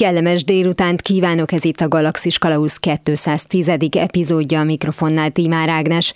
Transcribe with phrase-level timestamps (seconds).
[0.00, 3.70] Kellemes délutánt kívánok, ez itt a Galaxis Kalauz 210.
[3.90, 6.12] epizódja a mikrofonnál Tímár Ágnes.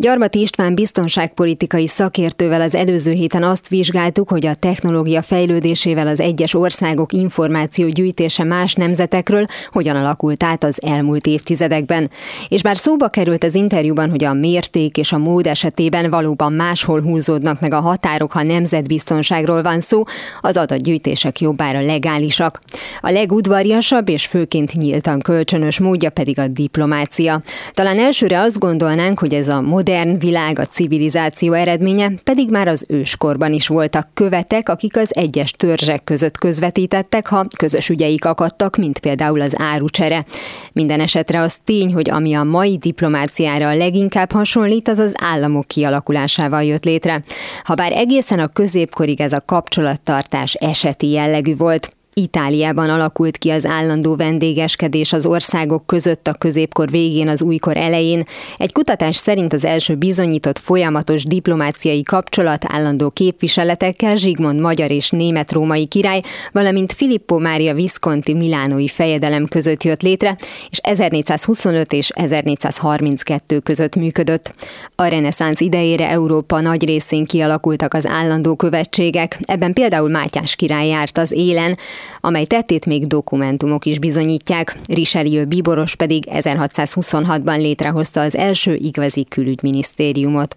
[0.00, 6.54] Gyarmati István biztonságpolitikai szakértővel az előző héten azt vizsgáltuk, hogy a technológia fejlődésével az egyes
[6.54, 12.10] országok információ gyűjtése más nemzetekről hogyan alakult át az elmúlt évtizedekben.
[12.48, 17.00] És bár szóba került az interjúban, hogy a mérték és a mód esetében valóban máshol
[17.00, 20.02] húzódnak meg a határok, ha nemzetbiztonságról van szó,
[20.40, 22.58] az adatgyűjtések jobbára legálisak.
[23.00, 27.42] A legudvariasabb és főként nyíltan kölcsönös módja pedig a diplomácia.
[27.72, 32.84] Talán elsőre azt gondolnánk, hogy ez a modern világ, a civilizáció eredménye, pedig már az
[32.88, 38.98] őskorban is voltak követek, akik az egyes törzsek között közvetítettek, ha közös ügyeik akadtak, mint
[38.98, 40.24] például az árucsere.
[40.72, 45.66] Minden esetre az tény, hogy ami a mai diplomáciára a leginkább hasonlít, az az államok
[45.66, 47.20] kialakulásával jött létre.
[47.62, 54.16] Habár egészen a középkorig ez a kapcsolattartás eseti jellegű volt, Itáliában alakult ki az állandó
[54.16, 58.24] vendégeskedés az országok között a középkor végén, az újkor elején.
[58.56, 65.86] Egy kutatás szerint az első bizonyított folyamatos diplomáciai kapcsolat állandó képviseletekkel Zsigmond magyar és német-római
[65.86, 66.20] király,
[66.52, 70.36] valamint Filippo Mária Visconti milánói fejedelem között jött létre,
[70.70, 74.52] és 1425 és 1432 között működött.
[74.94, 81.18] A reneszánsz idejére Európa nagy részén kialakultak az állandó követségek, ebben például Mátyás király járt
[81.18, 81.76] az élen,
[82.20, 84.78] amely tettét még dokumentumok is bizonyítják.
[84.86, 90.56] Richelieu Biboros pedig 1626-ban létrehozta az első igazi külügyminisztériumot.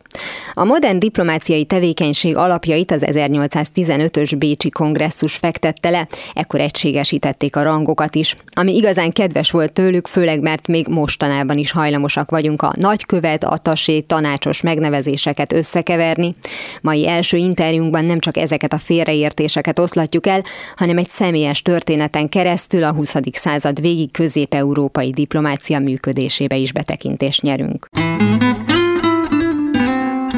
[0.54, 8.16] A modern diplomáciai tevékenység alapjait az 1815-ös Bécsi kongresszus fektette le, ekkor egységesítették a rangokat
[8.16, 13.44] is, ami igazán kedves volt tőlük, főleg mert még mostanában is hajlamosak vagyunk a nagykövet,
[13.44, 16.36] atasé, tanácsos megnevezéseket összekeverni.
[16.82, 20.42] Mai első interjúnkban nem csak ezeket a félreértéseket oszlatjuk el,
[20.76, 23.16] hanem egy szem személyes történeten keresztül a 20.
[23.32, 27.88] század végig közép-európai diplomácia működésébe is betekintést nyerünk.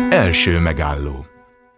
[0.09, 1.25] Első megálló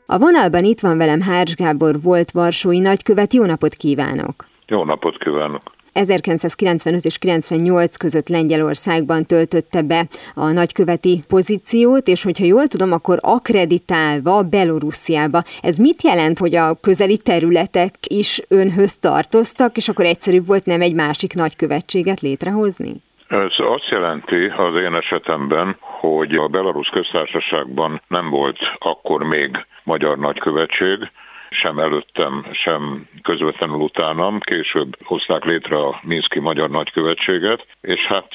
[0.05, 4.45] A vonalban itt van velem Hárs Gábor volt Varsói nagykövet, jó napot kívánok!
[4.65, 5.76] Jó napot kívánok!
[5.93, 13.19] 1995 és 98 között Lengyelországban töltötte be a nagyköveti pozíciót, és hogyha jól tudom, akkor
[13.21, 15.41] akreditálva Belorussziába.
[15.61, 20.81] Ez mit jelent, hogy a közeli területek is önhöz tartoztak, és akkor egyszerűbb volt nem
[20.81, 23.05] egy másik nagykövetséget létrehozni?
[23.27, 30.17] Ez azt jelenti az én esetemben, hogy a Belarus köztársaságban nem volt akkor még magyar
[30.17, 31.09] nagykövetség,
[31.49, 34.39] sem előttem, sem közvetlenül utánam.
[34.39, 38.27] Később hozták létre a Minszki Magyar Nagykövetséget, és hát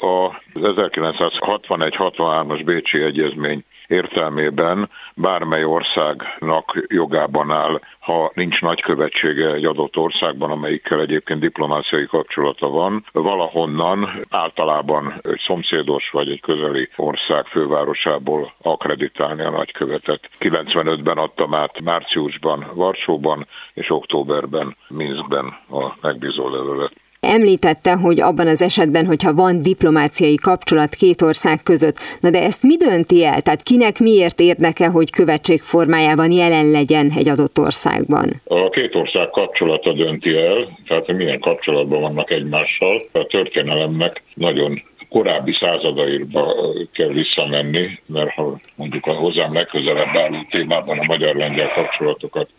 [0.53, 10.51] az 1961-63-as Bécsi Egyezmény értelmében bármely országnak jogában áll, ha nincs nagykövetsége egy adott országban,
[10.51, 19.43] amelyikkel egyébként diplomáciai kapcsolata van, valahonnan általában egy szomszédos vagy egy közeli ország fővárosából akreditálni
[19.43, 20.29] a nagykövetet.
[20.39, 27.02] 95-ben adtam át márciusban Varsóban és októberben Minskben a megbízó levelet.
[27.23, 32.63] Említette, hogy abban az esetben, hogyha van diplomáciai kapcsolat két ország között, na de ezt
[32.63, 33.41] mi dönti el?
[33.41, 38.29] Tehát kinek miért érdeke, hogy követség formájában jelen legyen egy adott országban?
[38.43, 43.01] A két ország kapcsolata dönti el, tehát milyen kapcsolatban vannak egymással.
[43.11, 46.55] A történelemnek nagyon korábbi századairba
[46.93, 52.49] kell visszamenni, mert ha mondjuk a hozzám legközelebb álló témában a magyar-lengyel kapcsolatokat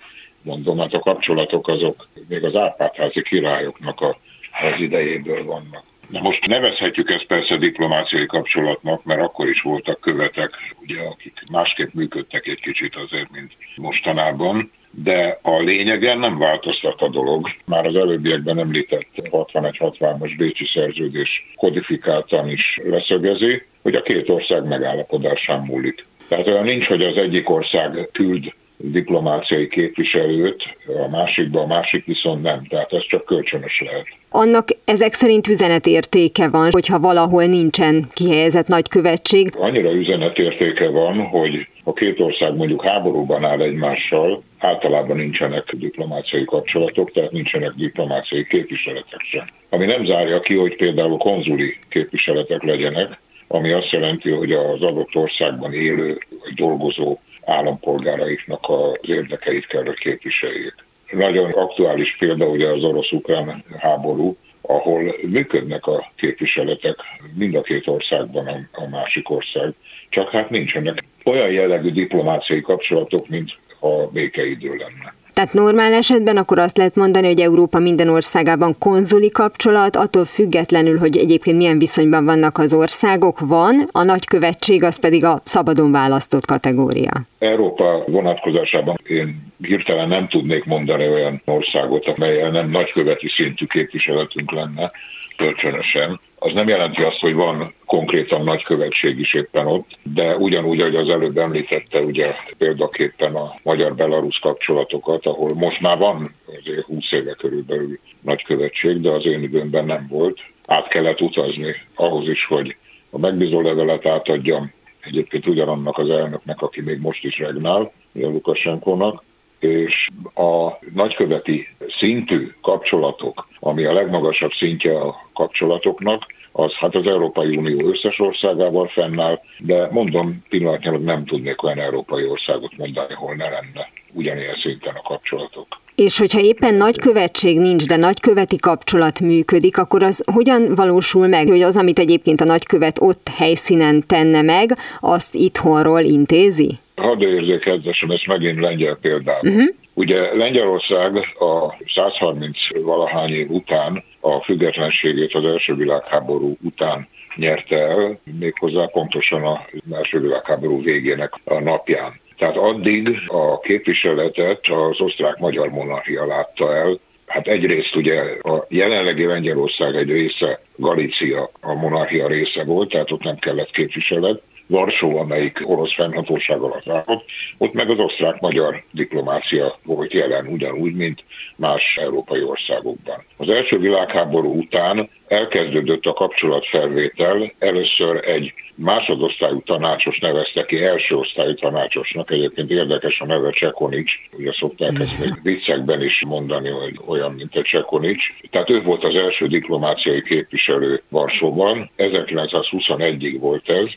[0.43, 4.17] mondom, hát a kapcsolatok azok még az Árpádházi királyoknak a
[4.63, 5.85] az idejéből vannak.
[6.09, 10.51] Na most nevezhetjük ezt persze diplomáciai kapcsolatnak, mert akkor is voltak követek,
[10.83, 17.09] ugye, akik másképp működtek egy kicsit azért, mint mostanában, de a lényegen nem változtat a
[17.09, 17.49] dolog.
[17.65, 25.61] Már az előbbiekben említett 61-63-as Bécsi szerződés kodifikáltan is leszögezi, hogy a két ország megállapodásán
[25.61, 26.07] múlik.
[26.29, 32.43] Tehát olyan nincs, hogy az egyik ország küld diplomáciai képviselőt, a másikba, a másik viszont
[32.43, 32.67] nem.
[32.67, 34.07] Tehát ez csak kölcsönös lehet.
[34.31, 39.49] Annak ezek szerint üzenetértéke van, hogyha valahol nincsen kihelyezett nagykövetség.
[39.59, 47.13] Annyira üzenetértéke van, hogy a két ország mondjuk háborúban áll egymással, általában nincsenek diplomáciai kapcsolatok,
[47.13, 49.45] tehát nincsenek diplomáciai képviseletek sem.
[49.69, 53.19] Ami nem zárja ki, hogy például konzuli képviseletek legyenek,
[53.49, 59.99] ami azt jelenti, hogy az adott országban élő vagy dolgozó állampolgáraiknak az érdekeit kell, hogy
[59.99, 60.75] képviseljék.
[61.11, 66.97] Nagyon aktuális példa ugye az orosz-ukrán háború, ahol működnek a képviseletek
[67.35, 69.73] mind a két országban a, a másik ország,
[70.09, 75.15] csak hát nincsenek olyan jellegű diplomáciai kapcsolatok, mint a békeidő lenne.
[75.35, 80.99] Tehát normál esetben akkor azt lehet mondani, hogy Európa minden országában konzuli kapcsolat, attól függetlenül,
[80.99, 86.47] hogy egyébként milyen viszonyban vannak az országok, van, a nagykövetség az pedig a szabadon választott
[86.47, 87.11] kategória.
[87.39, 94.91] Európa vonatkozásában én hirtelen nem tudnék mondani olyan országot, amelyen nem nagyköveti szintű képviseletünk lenne
[95.37, 96.21] kölcsönösen.
[96.39, 101.09] Az nem jelenti azt, hogy van konkrétan nagykövetség is éppen ott, de ugyanúgy, ahogy az
[101.09, 107.99] előbb említette, ugye példaképpen a magyar-belarusz kapcsolatokat, ahol most már van azért 20 éve körülbelül
[108.21, 110.41] nagykövetség, de az én időmben nem volt.
[110.67, 112.77] Át kellett utazni ahhoz is, hogy
[113.11, 119.23] a megbízó levelet átadjam egyébként ugyanannak az elnöknek, aki még most is regnál, a Lukasenkónak,
[119.65, 121.69] és a nagyköveti
[121.99, 128.89] szintű kapcsolatok, ami a legmagasabb szintje a kapcsolatoknak, az hát az Európai Unió összes országával
[128.89, 134.95] fennáll, de mondom, pillanatnyilag nem tudnék olyan európai országot mondani, hol ne lenne ugyanilyen szinten
[134.95, 135.67] a kapcsolatok.
[135.95, 141.63] És hogyha éppen nagykövetség nincs, de nagyköveti kapcsolat működik, akkor az hogyan valósul meg, hogy
[141.63, 146.79] az, amit egyébként a nagykövet ott helyszínen tenne meg, azt itthonról intézi?
[146.95, 149.53] Hadd érzékezzesem ezt megint lengyel példában.
[149.53, 149.75] Uh-huh.
[149.95, 158.19] Ugye Lengyelország a 130 valahány év után a függetlenségét az első világháború után nyerte el,
[158.39, 162.21] méghozzá pontosan a első világháború végének a napján.
[162.39, 169.97] Tehát addig a képviseletet az osztrák-magyar monarchia látta el, Hát egyrészt ugye a jelenlegi Lengyelország
[169.97, 175.95] egy része Galícia a monarchia része volt, tehát ott nem kellett képviselet, Varsó, amelyik orosz
[175.95, 177.25] fennhatóság alatt állott,
[177.59, 181.25] ott meg az osztrák-magyar diplomácia volt jelen ugyanúgy, mint
[181.57, 183.25] más európai országokban.
[183.37, 191.55] Az első világháború után elkezdődött a kapcsolatfelvétel, először egy másodosztályú tanácsos nevezte ki első osztályú
[191.55, 197.33] tanácsosnak, egyébként érdekes a neve Csekonics, ugye szokták ezt még viccekben is mondani, hogy olyan,
[197.33, 198.25] mint egy Csekonics.
[198.51, 203.89] Tehát ő volt az első diplomáciai képviselő Varsóban, 1921-ig volt ez,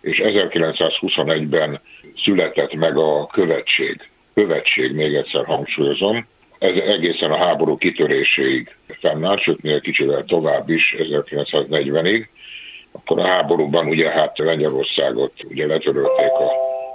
[0.00, 1.80] és 1921-ben
[2.24, 4.08] született meg a követség.
[4.34, 6.26] Követség, még egyszer hangsúlyozom,
[6.60, 12.26] ez egészen a háború kitöréséig fennállt, sőt, még kicsivel tovább is, 1940-ig.
[12.92, 16.50] Akkor a háborúban ugye hát Lengyelországot ugye letörölték a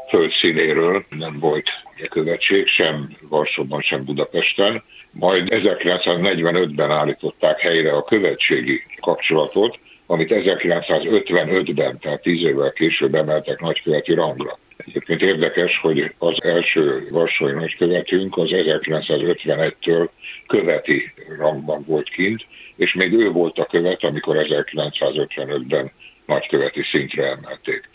[0.10, 1.70] földszínéről, nem volt
[2.10, 4.84] követség, sem Varsóban, sem Budapesten.
[5.12, 14.14] Majd 1945-ben állították helyre a követségi kapcsolatot, amit 1955-ben, tehát tíz évvel később emeltek nagyköveti
[14.14, 14.60] rangra.
[14.78, 20.08] Egyébként érdekes, hogy az első varsói nagykövetünk az 1951-től
[20.48, 25.92] követi rangban volt kint, és még ő volt a követ, amikor 1955-ben
[26.26, 27.90] nagyköveti szintre emelték.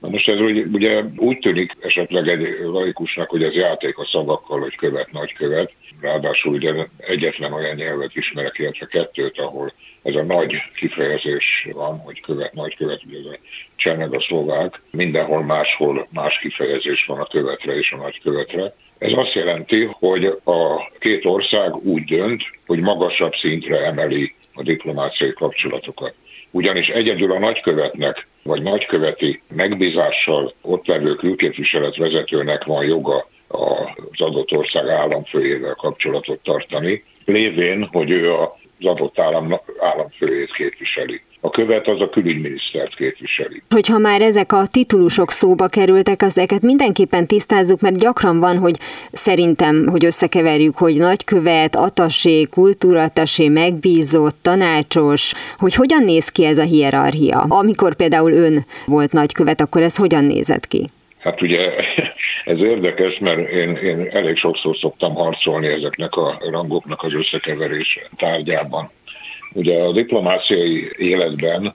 [0.00, 4.60] Na most ez ugye, ugye úgy tűnik esetleg egy laikusnak, hogy ez játék a szavakkal,
[4.60, 5.72] hogy követ, nagykövet.
[6.00, 12.20] Ráadásul ugye egyetlen olyan nyelvet ismerek, illetve kettőt, ahol ez a nagy kifejezés van, hogy
[12.20, 13.38] követ, nagykövet, ugye ez a
[13.76, 18.74] cseneg a szlovák, mindenhol máshol más kifejezés van a követre és a nagykövetre.
[18.98, 25.32] Ez azt jelenti, hogy a két ország úgy dönt, hogy magasabb szintre emeli a diplomáciai
[25.32, 26.14] kapcsolatokat.
[26.50, 34.52] Ugyanis egyedül a nagykövetnek vagy nagyköveti megbízással ott levő külképviselet vezetőnek van joga az adott
[34.52, 41.20] ország államfőjével kapcsolatot tartani, lévén, hogy ő a adott állam, államfőjét képviseli.
[41.40, 43.62] A követ az a külügyminisztert képviseli.
[43.70, 48.78] Hogyha már ezek a titulusok szóba kerültek, ezeket mindenképpen tisztázzuk, mert gyakran van, hogy
[49.12, 56.62] szerintem, hogy összekeverjük, hogy nagykövet, atasé, kultúratasé, megbízott, tanácsos, hogy hogyan néz ki ez a
[56.62, 57.44] hierarchia.
[57.48, 60.86] Amikor például ön volt nagykövet, akkor ez hogyan nézett ki?
[61.20, 61.74] Hát ugye
[62.44, 68.90] ez érdekes, mert én, én elég sokszor szoktam harcolni ezeknek a rangoknak az összekeverése tárgyában.
[69.52, 71.74] Ugye a diplomáciai életben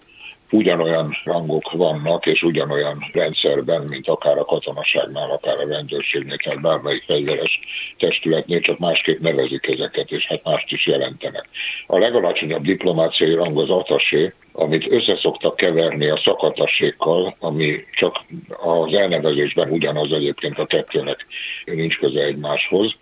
[0.55, 7.03] ugyanolyan rangok vannak, és ugyanolyan rendszerben, mint akár a katonaságnál, akár a rendőrségnél, tehát bármelyik
[7.03, 7.59] fegyveres
[7.97, 11.45] testületnél, csak másképp nevezik ezeket, és hát mást is jelentenek.
[11.87, 18.15] A legalacsonyabb diplomáciai rang az atasé, amit összeszoktak keverni a szakatassékkal, ami csak
[18.63, 21.25] az elnevezésben ugyanaz egyébként a kettőnek
[21.65, 22.95] nincs köze egymáshoz,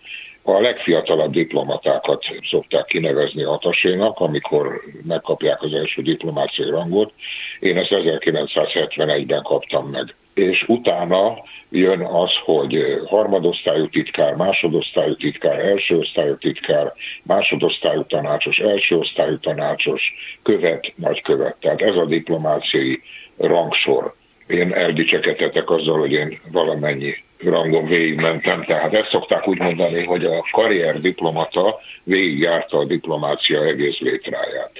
[0.44, 7.14] a legfiatalabb diplomatákat szokták kinevezni Atasénak, amikor megkapják az első diplomáciai rangot.
[7.60, 10.16] Én ezt 1971-ben kaptam meg.
[10.34, 20.14] és utána jön az, hogy harmadosztályú titkár, másodosztályú titkár, elsőosztályú titkár, másodosztályú tanácsos, elsőosztályú tanácsos,
[20.44, 21.56] követ, nagykövet.
[21.60, 23.02] Tehát ez a diplomáciai
[23.38, 24.16] rangsor.
[24.48, 27.14] Én eldicsekedhetek azzal, hogy én valamennyi
[27.46, 34.00] rangon végigmentem, tehát ezt szokták úgy mondani, hogy a karrier diplomata végigjárta a diplomácia egész
[34.00, 34.72] létráját.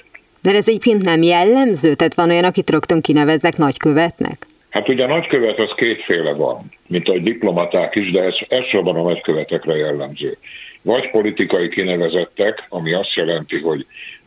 [0.42, 1.94] De ez egyébként nem jellemző?
[1.94, 4.48] Tehát van olyan, akit rögtön kineveznek nagykövetnek?
[4.70, 9.02] Hát ugye a nagykövet az kétféle van, mint a diplomaták is, de ez elsősorban a
[9.02, 10.38] nagykövetekre jellemző.
[10.82, 13.86] Vagy politikai kinevezettek, ami azt jelenti, hogy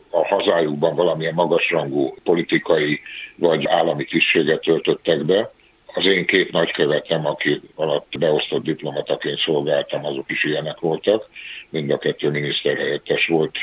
[0.09, 2.99] a hazájukban valamilyen magasrangú politikai
[3.35, 5.51] vagy állami tisztséget töltöttek be.
[5.97, 11.29] Az én két nagykövetem, aki alatt beosztott diplomataként szolgáltam, azok is ilyenek voltak.
[11.69, 13.57] Mind a kettő miniszterhelyettes volt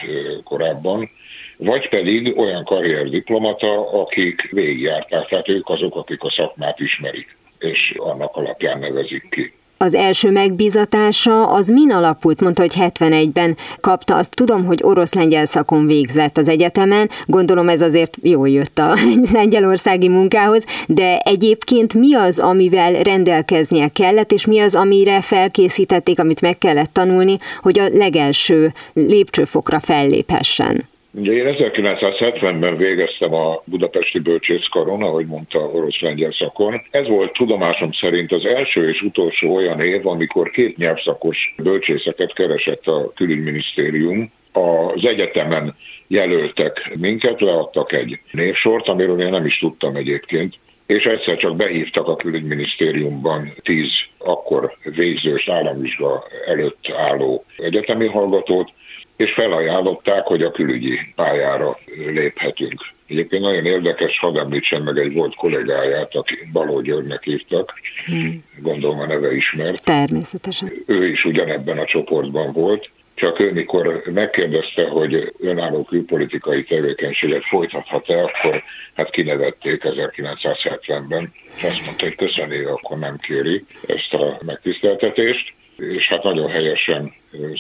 [0.44, 1.10] korábban
[1.56, 8.36] vagy pedig olyan karrierdiplomata, akik végigjárták, tehát ők azok, akik a szakmát ismerik, és annak
[8.36, 9.52] alapján nevezik ki.
[9.84, 12.40] Az első megbízatása az min alapult?
[12.40, 14.16] Mondta, hogy 71-ben kapta.
[14.16, 17.10] Azt tudom, hogy orosz-lengyel szakon végzett az egyetemen.
[17.26, 18.94] Gondolom ez azért jól jött a
[19.32, 26.40] lengyelországi munkához, de egyébként mi az, amivel rendelkeznie kellett, és mi az, amire felkészítették, amit
[26.40, 30.92] meg kellett tanulni, hogy a legelső lépcsőfokra felléphessen?
[31.16, 36.82] Ugye én 1970-ben végeztem a Budapesti Bölcsészkaron, ahogy mondta orosz-lengyel szakon.
[36.90, 42.86] Ez volt tudomásom szerint az első és utolsó olyan év, amikor két nyelvszakos bölcsészeket keresett
[42.86, 44.32] a külügyminisztérium.
[44.52, 50.54] Az egyetemen jelöltek minket, leadtak egy névsort, amiről én nem is tudtam egyébként,
[50.86, 58.72] és egyszer csak behívtak a külügyminisztériumban tíz akkor végzős államvizsga előtt álló egyetemi hallgatót,
[59.16, 62.92] és felajánlották, hogy a külügyi pályára léphetünk.
[63.06, 67.72] Egyébként nagyon érdekes, hadd említsem meg egy volt kollégáját, aki Baló Györgynek hívtak,
[68.06, 68.44] hmm.
[68.58, 69.84] gondolom a neve ismert.
[69.84, 70.72] Természetesen.
[70.86, 78.22] Ő is ugyanebben a csoportban volt, csak ő mikor megkérdezte, hogy önálló külpolitikai tevékenységet folytathat-e,
[78.22, 78.62] akkor
[78.94, 86.08] hát kinevették 1970-ben, és azt mondta, hogy köszöni, akkor nem kéri ezt a megtiszteltetést és
[86.08, 87.14] hát nagyon helyesen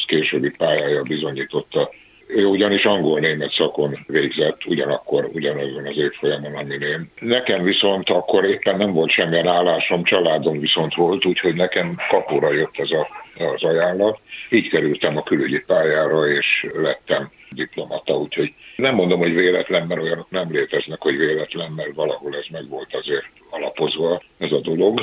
[0.06, 1.90] későbbi pályája bizonyította.
[2.26, 7.10] Ő ugyanis angol-német szakon végzett, ugyanakkor, ugyanazon az évfolyamon, amin én.
[7.20, 12.78] Nekem viszont akkor éppen nem volt semmilyen állásom, családom viszont volt, úgyhogy nekem kapura jött
[12.78, 13.08] ez a,
[13.54, 14.18] az ajánlat.
[14.50, 20.30] Így kerültem a külügyi pályára, és lettem diplomata, úgyhogy nem mondom, hogy véletlen, mert olyanok
[20.30, 25.00] nem léteznek, hogy véletlen, mert valahol ez meg volt azért alapozva ez a dolog.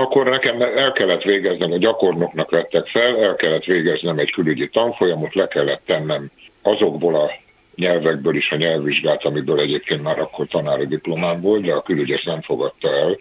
[0.00, 5.34] Akkor nekem el kellett végeznem, a gyakornoknak vettek fel, el kellett végeznem egy külügyi tanfolyamot,
[5.34, 6.30] le kellett tennem
[6.62, 7.30] azokból a
[7.74, 12.24] nyelvekből is a nyelvvizsgát, amiből egyébként már akkor tanári diplomám volt, de a külügy ezt
[12.24, 13.18] nem fogadta el,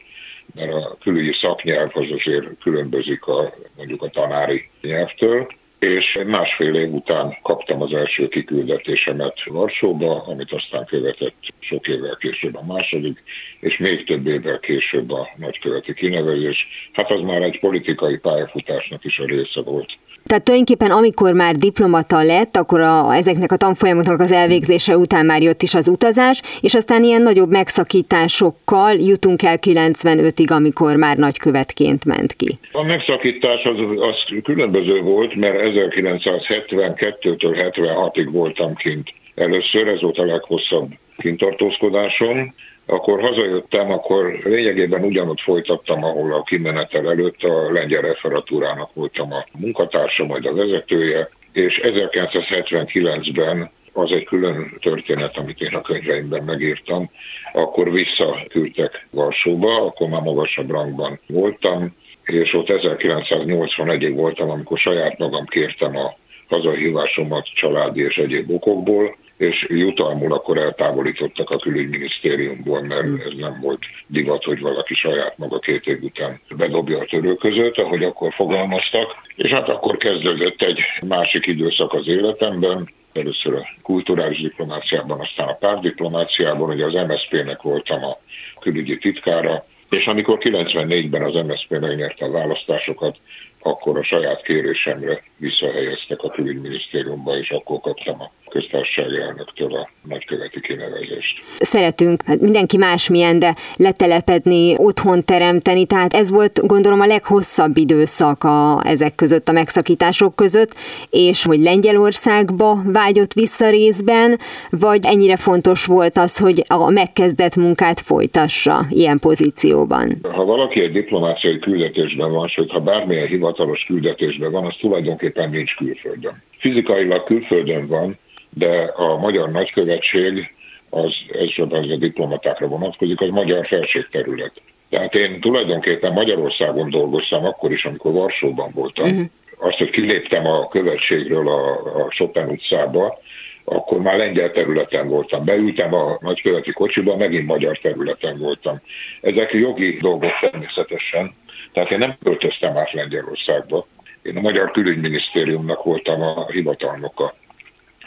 [0.56, 5.48] mert a külügyi szaknyelv az azért különbözik a, mondjuk a tanári nyelvtől
[5.84, 12.56] és másfél év után kaptam az első kiküldetésemet Varsóba, amit aztán követett sok évvel később
[12.56, 13.24] a második,
[13.60, 16.68] és még több évvel később a nagyköveti kinevezés.
[16.94, 19.98] Hát az már egy politikai pályafutásnak is a része volt.
[20.24, 25.42] Tehát tulajdonképpen amikor már diplomata lett, akkor a, ezeknek a tanfolyamoknak az elvégzése után már
[25.42, 32.06] jött is az utazás, és aztán ilyen nagyobb megszakításokkal jutunk el 95-ig, amikor már nagykövetként
[32.06, 32.58] ment ki.
[32.72, 39.14] A megszakítás az, az különböző volt, mert 1972-től 76-ig voltam kint.
[39.36, 42.54] Először ez volt a leghosszabb kintartózkodásom,
[42.86, 49.46] akkor hazajöttem, akkor lényegében ugyanott folytattam, ahol a kimenetel előtt a lengyel referatúrának voltam a
[49.60, 57.10] munkatársa, majd a vezetője, és 1979-ben az egy külön történet, amit én a könyveimben megírtam,
[57.54, 65.46] akkor visszaküldtek Varsóba, akkor már magasabb rangban voltam, és ott 1981-ig voltam, amikor saját magam
[65.46, 66.16] kértem a
[66.48, 73.22] hazahívásomat családi és egyéb okokból, és jutalmul akkor eltávolítottak a külügyminisztériumból, mert hmm.
[73.26, 77.78] ez nem volt divat, hogy valaki saját maga két év után bedobja a törő között,
[77.78, 79.16] ahogy akkor fogalmaztak.
[79.36, 85.54] És hát akkor kezdődött egy másik időszak az életemben, először a kulturális diplomáciában, aztán a
[85.54, 88.18] párdiplomáciában, hogy az MSZP-nek voltam a
[88.60, 93.18] külügyi titkára, és amikor 94-ben az MSZP megnyerte a választásokat,
[93.60, 100.60] akkor a saját kérésemre visszahelyeztek a külügyminisztériumba, és akkor kaptam a köztársasági elnöktől a nagyköveti
[100.62, 101.42] kinevezést.
[101.60, 108.44] Szeretünk, hát mindenki másmilyen, de letelepedni, otthon teremteni, tehát ez volt gondolom a leghosszabb időszak
[108.44, 110.74] a, ezek között, a megszakítások között,
[111.10, 118.00] és hogy Lengyelországba vágyott vissza részben, vagy ennyire fontos volt az, hogy a megkezdett munkát
[118.00, 120.18] folytassa ilyen pozícióban?
[120.32, 125.76] Ha valaki egy diplomáciai küldetésben van, sőt, ha bármilyen hivatalos küldetésben van, az tulajdonképpen nincs
[125.76, 126.42] külföldön.
[126.58, 128.18] Fizikailag külföldön van,
[128.54, 130.54] de a magyar nagykövetség
[130.90, 134.62] az elsősorban az a diplomatákra vonatkozik, az magyar felségterület.
[134.90, 139.10] Tehát én tulajdonképpen Magyarországon dolgoztam akkor is, amikor Varsóban voltam.
[139.10, 139.26] Uh-huh.
[139.58, 143.20] Azt, hogy kiléptem a követségről a, a Chopin utcába,
[143.64, 145.46] akkor már lengyel területen voltam.
[145.46, 148.82] Beültem a nagyköveti kocsiba, megint magyar területen voltam.
[149.22, 151.36] Ezek jogi dolgok természetesen.
[151.74, 153.88] Tehát én nem költöztem át Lengyelországba.
[154.22, 157.36] Én a Magyar Külügyminisztériumnak voltam a hivatalnoka.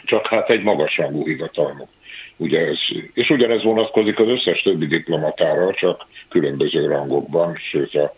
[0.07, 1.87] Csak hát egy magasrangú hivatalnok.
[2.37, 2.77] Ugye ez,
[3.13, 8.13] és ugyanez vonatkozik az összes többi diplomatára, csak különböző rangokban, sőt a,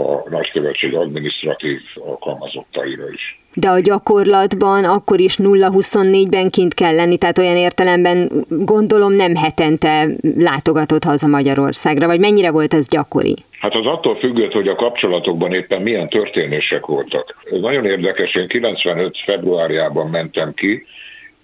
[0.00, 3.42] a nagykövetség adminisztratív alkalmazottaira is.
[3.54, 10.06] De a gyakorlatban akkor is 0-24-ben kint kell lenni, tehát olyan értelemben gondolom nem hetente
[10.36, 13.34] látogatott haza Magyarországra, vagy mennyire volt ez gyakori?
[13.58, 17.36] Hát az attól függött, hogy a kapcsolatokban éppen milyen történések voltak.
[17.50, 19.16] Nagyon érdekes, én 95.
[19.24, 20.86] februárjában mentem ki,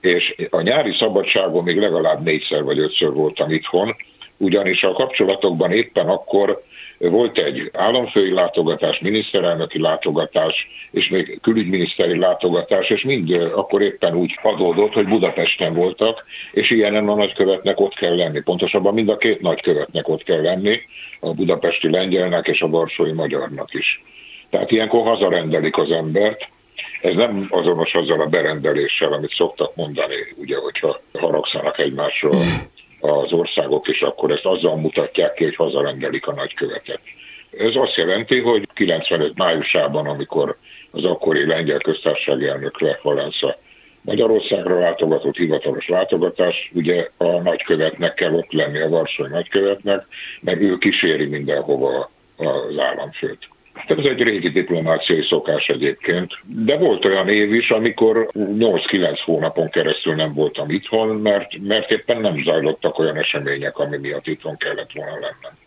[0.00, 3.96] és a nyári szabadságon még legalább négyszer vagy ötször voltam itthon,
[4.36, 6.62] ugyanis a kapcsolatokban éppen akkor
[6.98, 14.38] volt egy államfői látogatás, miniszterelnöki látogatás, és még külügyminiszteri látogatás, és mind akkor éppen úgy
[14.42, 18.40] adódott, hogy Budapesten voltak, és ilyenen a nagykövetnek ott kell lenni.
[18.40, 20.80] Pontosabban mind a két nagykövetnek ott kell lenni,
[21.20, 24.02] a budapesti lengyelnek és a varsói magyarnak is.
[24.50, 26.48] Tehát ilyenkor hazarendelik az embert,
[27.00, 32.42] ez nem azonos azzal a berendeléssel, amit szoktak mondani, ugye, hogyha haragszanak egymásról
[33.00, 37.00] az országok, és akkor ezt azzal mutatják ki, hogy hazarendelik a nagykövetet.
[37.58, 40.56] Ez azt jelenti, hogy 95 májusában, amikor
[40.90, 43.58] az akkori lengyel köztársasági elnök Lech Valensa
[44.00, 50.06] Magyarországra látogatott hivatalos látogatás, ugye a nagykövetnek kell ott lenni, a Varsói nagykövetnek,
[50.40, 53.48] mert ő kíséri mindenhova az államfőt.
[53.72, 60.14] Ez egy régi diplomáciai szokás egyébként, de volt olyan év is, amikor 8-9 hónapon keresztül
[60.14, 65.12] nem voltam itthon, mert, mert éppen nem zajlottak olyan események, ami miatt itthon kellett volna
[65.12, 65.58] lennem.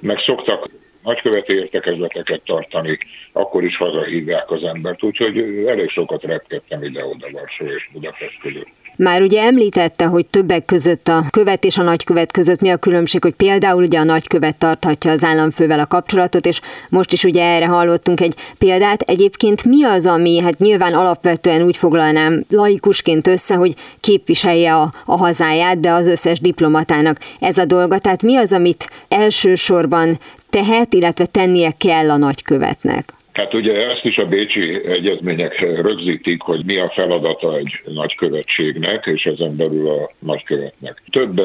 [0.00, 0.68] Meg szoktak
[1.02, 2.98] nagyköveti értekezleteket tartani,
[3.32, 8.83] akkor is hazahívják az embert, úgyhogy elég sokat repkedtem ide-oda Varsó és Budapest között.
[8.96, 13.22] Már ugye említette, hogy többek között a követ és a nagykövet között mi a különbség,
[13.22, 17.66] hogy például ugye a nagykövet tarthatja az államfővel a kapcsolatot, és most is ugye erre
[17.66, 19.00] hallottunk egy példát.
[19.00, 25.16] Egyébként mi az, ami hát nyilván alapvetően úgy foglalnám laikusként össze, hogy képviselje a, a
[25.16, 27.98] hazáját, de az összes diplomatának ez a dolga.
[27.98, 30.18] Tehát mi az, amit elsősorban
[30.50, 33.13] tehet, illetve tennie kell a nagykövetnek?
[33.34, 39.26] Hát ugye ezt is a Bécsi egyezmények rögzítik, hogy mi a feladata egy nagykövetségnek, és
[39.26, 41.02] ezen belül a nagykövetnek.
[41.10, 41.40] Több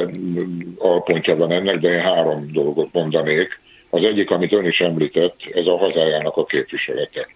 [0.77, 3.59] alpontja van ennek, de én három dolgot mondanék.
[3.89, 7.27] Az egyik, amit ön is említett, ez a hazájának a képviselete.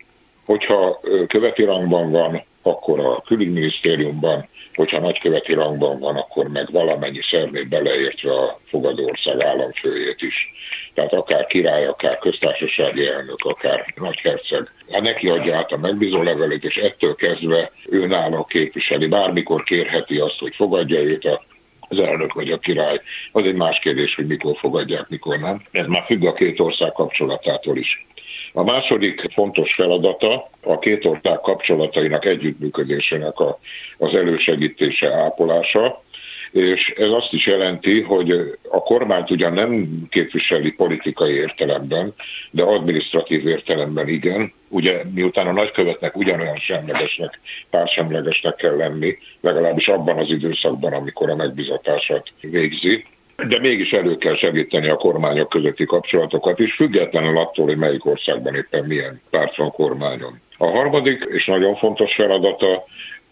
[0.46, 7.67] Hogyha követi rangban van, akkor a külügyminisztériumban, hogyha nagyköveti rangban van, akkor meg valamennyi szervét
[7.67, 10.51] beleértve a fogadó ország államfőjét is.
[10.93, 14.71] Tehát akár király, akár köztársasági elnök, akár nagyherceg.
[14.91, 19.07] Hát neki adja át a megbízó levelét, és ettől kezdve ő nála képviseli.
[19.07, 21.43] Bármikor kérheti azt, hogy fogadja őt a
[21.89, 23.01] az elnök vagy a király.
[23.31, 25.62] Az egy más kérdés, hogy mikor fogadják, mikor nem.
[25.71, 28.05] Ez már függ a két ország kapcsolatától is.
[28.54, 33.60] A második fontos feladata a két ország kapcsolatainak együttműködésének a,
[33.98, 36.04] az elősegítése, ápolása,
[36.52, 38.32] és ez azt is jelenti, hogy
[38.70, 42.13] a kormányt ugyan nem képviseli politikai értelemben,
[42.52, 44.54] de administratív értelemben igen.
[44.70, 47.39] Ugye miután a nagykövetnek ugyanolyan semlegesnek,
[47.70, 54.36] pársemlegesnek kell lenni, legalábbis abban az időszakban, amikor a megbizatását végzi, de mégis elő kell
[54.36, 59.72] segíteni a kormányok közötti kapcsolatokat is, függetlenül attól, hogy melyik országban éppen milyen párt van
[59.72, 60.41] kormányon.
[60.58, 62.84] A harmadik és nagyon fontos feladata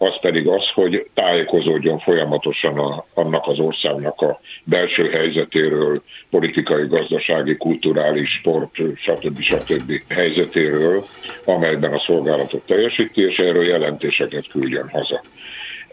[0.01, 7.57] az pedig az, hogy tájékozódjon folyamatosan a, annak az országnak a belső helyzetéről, politikai, gazdasági,
[7.57, 9.41] kulturális, sport, stb.
[9.41, 10.01] stb.
[10.09, 11.05] helyzetéről,
[11.45, 15.21] amelyben a szolgálatot teljesíti, és erről jelentéseket küldjön haza.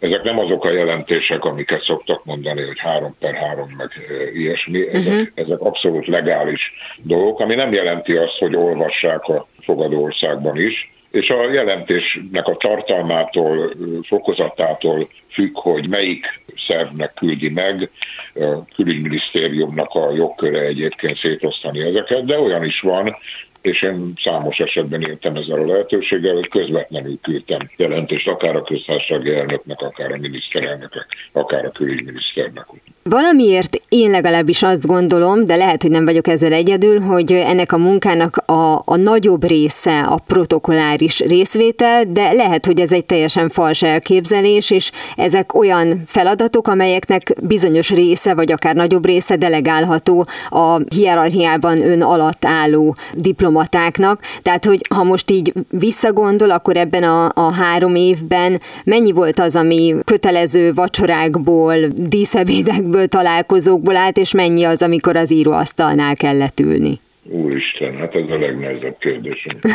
[0.00, 3.90] Ezek nem azok a jelentések, amiket szoktak mondani, hogy három per három, meg
[4.34, 4.88] ilyesmi.
[4.88, 5.28] Ezek, uh-huh.
[5.34, 11.30] ezek abszolút legális dolgok, ami nem jelenti azt, hogy olvassák a fogadó országban is, és
[11.30, 16.26] a jelentésnek a tartalmától, fokozatától függ, hogy melyik
[16.66, 17.90] szervnek küldi meg,
[18.34, 23.16] a külügyminisztériumnak a jogköre egyébként szétosztani ezeket, de olyan is van,
[23.60, 29.34] és én számos esetben éltem ezzel a lehetőséggel, hogy közvetlenül küldtem jelentést akár a köztársasági
[29.34, 32.66] elnöknek, akár a miniszterelnöknek, akár a külügyminiszternek.
[33.08, 37.78] Valamiért én legalábbis azt gondolom, de lehet, hogy nem vagyok ezzel egyedül, hogy ennek a
[37.78, 43.82] munkának a, a nagyobb része a protokolláris részvétel, de lehet, hogy ez egy teljesen fals
[43.82, 51.82] elképzelés, és ezek olyan feladatok, amelyeknek bizonyos része, vagy akár nagyobb része delegálható a hierarchiában
[51.82, 54.20] ön alatt álló diplomatáknak.
[54.42, 59.56] Tehát, hogy ha most így visszagondol, akkor ebben a, a három évben mennyi volt az,
[59.56, 67.00] ami kötelező vacsorákból, díszebédekből, ebből találkozókból állt, és mennyi az, amikor az íróasztalnál kellett ülni?
[67.22, 69.58] Úristen, hát ez a legnehezebb kérdésem.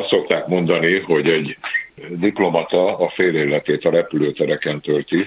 [0.00, 1.56] Azt szokták mondani, hogy egy
[2.08, 5.26] diplomata a fél életét a repülőtereken tölti,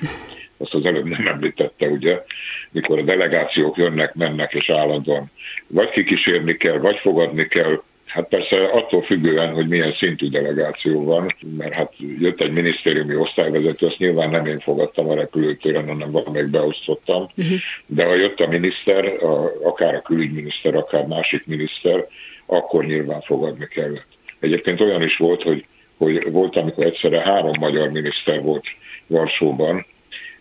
[0.57, 2.23] azt az előbb nem említette, ugye,
[2.71, 5.31] mikor a delegációk jönnek, mennek és állandóan
[5.67, 11.35] vagy kikísérni kell, vagy fogadni kell, Hát persze attól függően, hogy milyen szintű delegáció van,
[11.57, 16.49] mert hát jött egy minisztériumi osztályvezető, azt nyilván nem én fogadtam a repülőtéren, hanem valamelyik
[16.49, 17.57] beosztottam, uh-huh.
[17.85, 22.07] de ha jött a miniszter, a, akár a külügyminiszter, akár másik miniszter,
[22.45, 24.07] akkor nyilván fogadni kellett.
[24.39, 25.65] Egyébként olyan is volt, hogy,
[25.97, 28.65] hogy volt, amikor egyszerre három magyar miniszter volt
[29.07, 29.85] Varsóban,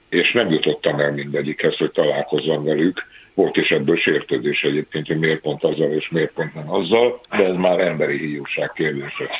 [0.09, 3.07] és nem jutottam el mindegyikhez, hogy találkozzam velük,
[3.38, 7.44] volt is ebből sértődés egyébként, hogy miért pont azzal és miért pont nem azzal, de
[7.44, 9.31] ez már emberi hiúság kérdése.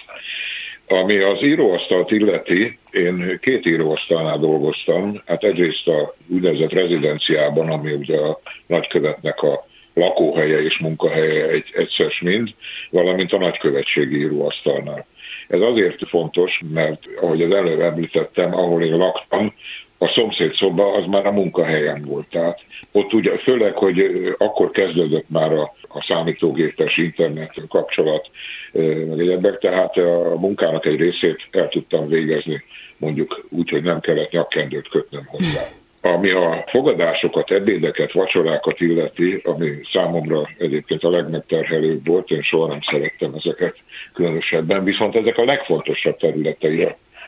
[0.89, 8.17] Ami az íróasztalt illeti, én két íróasztalnál dolgoztam, hát egyrészt a úgynevezett rezidenciában, ami ugye
[8.17, 12.49] a nagykövetnek a lakóhelye és munkahelye egy, egyszer mind,
[12.91, 15.07] valamint a nagykövetségi íróasztalnál.
[15.49, 19.55] Ez azért fontos, mert ahogy az előbb említettem, ahol én laktam,
[19.99, 22.27] a szomszéd szoba az már a munkahelyem volt.
[22.31, 22.61] Tehát
[22.93, 24.01] ott ugye főleg, hogy
[24.39, 28.31] akkor kezdődött már a, a számítógépes internet kapcsolat,
[28.73, 32.63] meg egyebek, tehát a munkának egy részét el tudtam végezni,
[32.97, 35.69] mondjuk úgy, hogy nem kellett nyakkendőt kötnöm hozzá.
[36.01, 42.81] Ami a fogadásokat, ebédeket, vacsorákat illeti, ami számomra egyébként a legmegterhelőbb volt, én soha nem
[42.81, 43.77] szerettem ezeket
[44.15, 46.85] különösebben, viszont ezek a legfontosabb területei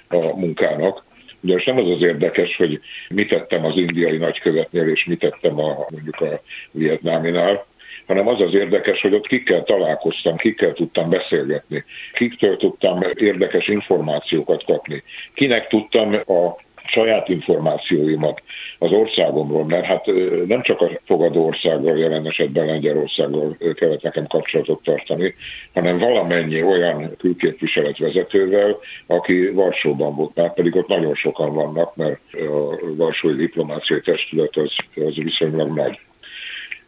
[0.09, 1.04] a munkának,
[1.40, 5.59] Ugye most nem az az érdekes, hogy mit tettem az indiai nagykövetnél, és mit tettem
[5.59, 7.66] a, mondjuk a vietnáminál,
[8.07, 14.64] hanem az az érdekes, hogy ott kikkel találkoztam, kikkel tudtam beszélgetni, kiktől tudtam érdekes információkat
[14.64, 15.03] kapni,
[15.35, 18.42] kinek tudtam a saját információimat
[18.78, 20.06] az országomról, mert hát
[20.46, 25.34] nem csak a fogadó országgal, jelen esetben Lengyelországgal kellett nekem kapcsolatot tartani,
[25.74, 32.20] hanem valamennyi olyan külképviselet vezetővel, aki Varsóban volt, már pedig ott nagyon sokan vannak, mert
[32.32, 35.98] a Varsói Diplomáciai Testület az, az viszonylag nagy.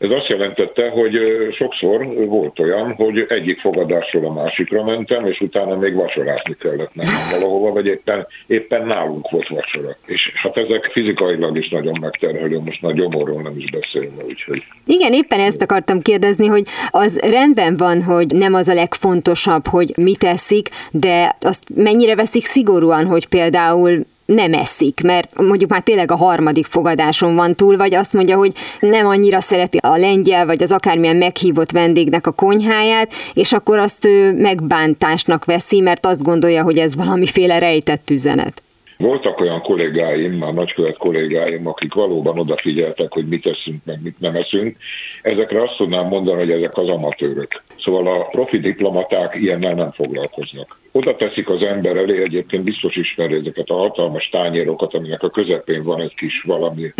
[0.02, 1.18] Ez azt jelentette, hogy
[1.52, 7.28] sokszor volt olyan, hogy egyik fogadásról a másikra mentem, és utána még vacsorázni kellett mennem
[7.30, 9.96] valahova, vagy éppen, éppen nálunk volt vacsora.
[10.06, 14.62] És hát ezek fizikailag is nagyon megterhelő, most már gyomorról nem is beszélve, úgyhogy.
[14.86, 19.92] Igen, éppen ezt akartam kérdezni, hogy az rendben van, hogy nem az a legfontosabb, hogy
[19.96, 26.10] mit eszik, de azt mennyire veszik szigorúan, hogy például nem eszik, mert mondjuk már tényleg
[26.10, 30.62] a harmadik fogadáson van túl, vagy azt mondja, hogy nem annyira szereti a lengyel, vagy
[30.62, 36.62] az akármilyen meghívott vendégnek a konyháját, és akkor azt ő megbántásnak veszi, mert azt gondolja,
[36.62, 38.62] hogy ez valamiféle rejtett üzenet.
[38.98, 44.34] Voltak olyan kollégáim, már nagykövet kollégáim, akik valóban odafigyeltek, hogy mit eszünk, meg mit nem
[44.34, 44.76] eszünk.
[45.22, 47.62] Ezekre azt tudnám mondani, hogy ezek az amatőrök.
[47.78, 50.78] Szóval a profi diplomaták ilyennel nem foglalkoznak.
[50.92, 55.82] Oda teszik az ember elé, egyébként biztos ismeri ezeket a hatalmas tányérokat, aminek a közepén
[55.82, 56.92] van egy kis valami.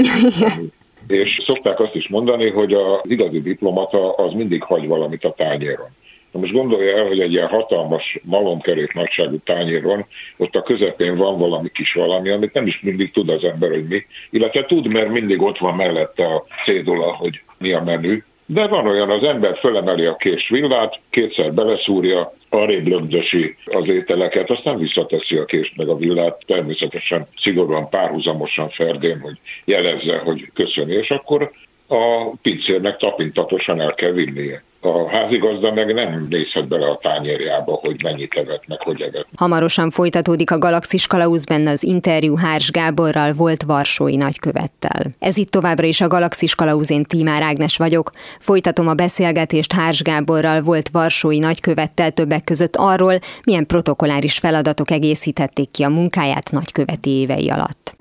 [1.06, 5.88] és szokták azt is mondani, hogy az igazi diplomata az mindig hagy valamit a tányéron.
[6.32, 11.38] Na most gondolja el, hogy egy ilyen hatalmas malomkerék nagyságú tányéron, ott a közepén van
[11.38, 14.06] valami kis valami, amit nem is mindig tud az ember, hogy mi.
[14.30, 18.22] Illetve tud, mert mindig ott van mellette a cédula, hogy mi a menü.
[18.46, 24.50] De van olyan, az ember fölemeli a kés villát, kétszer beleszúrja, arrébb lögdösi az ételeket,
[24.50, 30.92] aztán visszateszi a kést meg a villát, természetesen szigorúan párhuzamosan ferdén, hogy jelezze, hogy köszöni,
[30.92, 31.50] és akkor
[31.86, 34.62] a pincérnek tapintatosan el kell vinnie.
[34.84, 39.26] A házigazda meg nem nézhet bele a tányérjába, hogy mennyit evett, meg hogy evett.
[39.36, 45.02] Hamarosan folytatódik a Galaxis Kalausz benne az interjú Hárs Gáborral volt Varsói nagykövettel.
[45.18, 48.10] Ez itt továbbra is a Galaxis Kalausz, én Tímár Ágnes vagyok.
[48.38, 53.14] Folytatom a beszélgetést Hárs Gáborral volt Varsói nagykövettel többek között arról,
[53.44, 57.96] milyen protokoláris feladatok egészítették ki a munkáját nagyköveti évei alatt.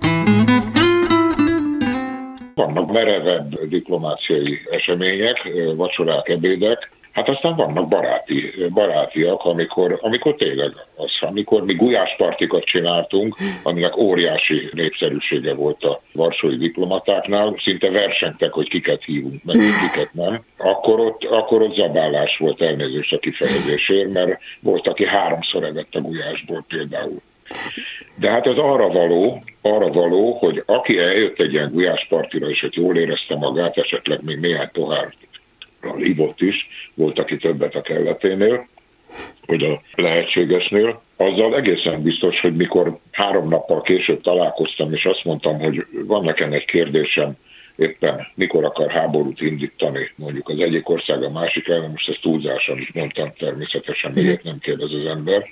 [2.54, 11.10] Vannak merevebb diplomáciai események, vacsorák, ebédek, Hát aztán vannak baráti, barátiak, amikor, amikor tényleg az,
[11.20, 19.04] amikor mi gulyáspartikat csináltunk, aminek óriási népszerűsége volt a varsói diplomatáknál, szinte versengtek, hogy kiket
[19.04, 24.86] hívunk meg, kiket nem, akkor ott, akkor ott zabálás volt elnézést a kifejezésért, mert volt,
[24.86, 27.20] aki háromszor evett a gulyásból például.
[28.14, 32.76] De hát ez arra való, arra való, hogy aki eljött egy ilyen gulyáspartira, és hogy
[32.76, 35.14] jól érezte magát, esetleg még néhány pohár
[35.98, 38.66] ivott is, volt, aki többet a kelleténél,
[39.46, 45.60] vagy a lehetségesnél, azzal egészen biztos, hogy mikor három nappal később találkoztam, és azt mondtam,
[45.60, 47.36] hogy van nekem egy kérdésem,
[47.82, 52.68] éppen mikor akar háborút indítani mondjuk az egyik ország a másik ellen, most ezt túlzás,
[52.68, 55.44] amit mondtam természetesen, miért nem kérdez az ember,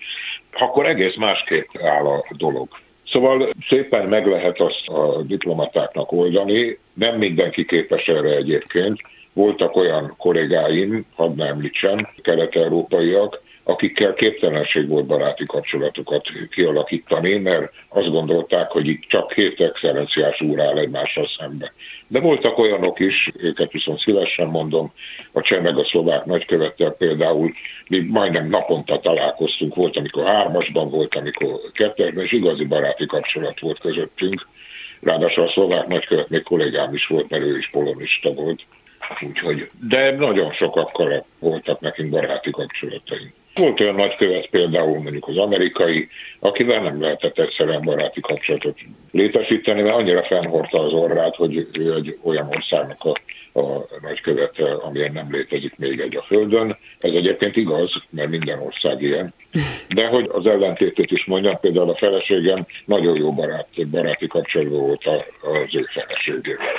[0.52, 2.68] akkor egész másképp áll a dolog.
[3.06, 9.00] Szóval szépen meg lehet azt a diplomatáknak oldani, nem mindenki képes erre egyébként.
[9.32, 18.10] Voltak olyan kollégáim, hadd ne említsem, kelet-európaiak, akikkel képtelenség volt baráti kapcsolatokat kialakítani, mert azt
[18.10, 21.72] gondolták, hogy itt csak két excellenciás úr áll egymással szembe.
[22.06, 24.92] De voltak olyanok is, őket viszont szívesen mondom,
[25.32, 27.52] a cseh meg a szlovák nagykövettel például,
[27.88, 33.78] mi majdnem naponta találkoztunk, volt, amikor hármasban, volt, amikor kettesben, és igazi baráti kapcsolat volt
[33.78, 34.48] közöttünk.
[35.00, 38.60] Ráadásul a szlovák nagykövet még kollégám is volt, mert ő is polonista volt.
[39.20, 43.32] Úgyhogy, de nagyon sokakkal voltak nekünk baráti kapcsolataink.
[43.60, 48.78] Volt olyan nagykövet például mondjuk az amerikai, akivel nem lehetett egyszerűen baráti kapcsolatot
[49.10, 53.10] létesíteni, mert annyira fennhordta az orrát, hogy ő egy olyan országnak a,
[53.60, 56.76] a nagykövete, amilyen nem létezik még egy a Földön.
[56.98, 59.34] Ez egyébként igaz, mert minden ország ilyen.
[59.88, 65.06] De hogy az ellentétét is mondjam, például a feleségem nagyon jó barát, baráti kapcsolatban volt
[65.42, 66.74] az ő feleségével.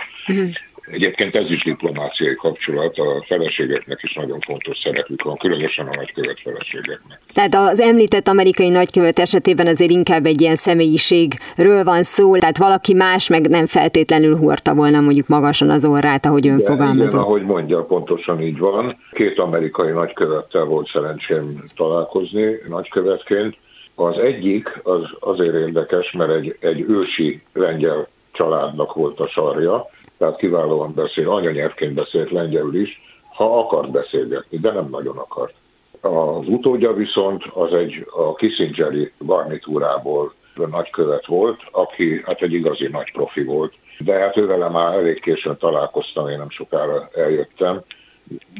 [0.86, 6.40] Egyébként ez is diplomáciai kapcsolat, a feleségeknek is nagyon fontos szerepük van, különösen a nagykövet
[6.44, 7.20] feleségeknek.
[7.34, 12.94] Tehát az említett amerikai nagykövet esetében azért inkább egy ilyen személyiségről van szó, tehát valaki
[12.94, 17.10] más meg nem feltétlenül hordta volna mondjuk magasan az orrát, ahogy ön igen, fogalmazott.
[17.10, 18.98] Igen, ahogy mondja, pontosan így van.
[19.12, 23.58] Két amerikai nagykövettel volt szerencsém találkozni nagykövetként.
[23.96, 29.90] Az egyik az azért érdekes, mert egy, egy ősi lengyel családnak volt a sarja,
[30.22, 33.02] tehát kiválóan beszél, anyanyelvként beszélt lengyelül is,
[33.34, 35.54] ha akart beszélgetni, de nem nagyon akart.
[36.02, 43.12] Az utódja viszont az egy a Kissingeri garnitúrából nagykövet volt, aki hát egy igazi nagy
[43.12, 47.82] profi volt, de hát ővele már elég későn találkoztam, én nem sokára eljöttem,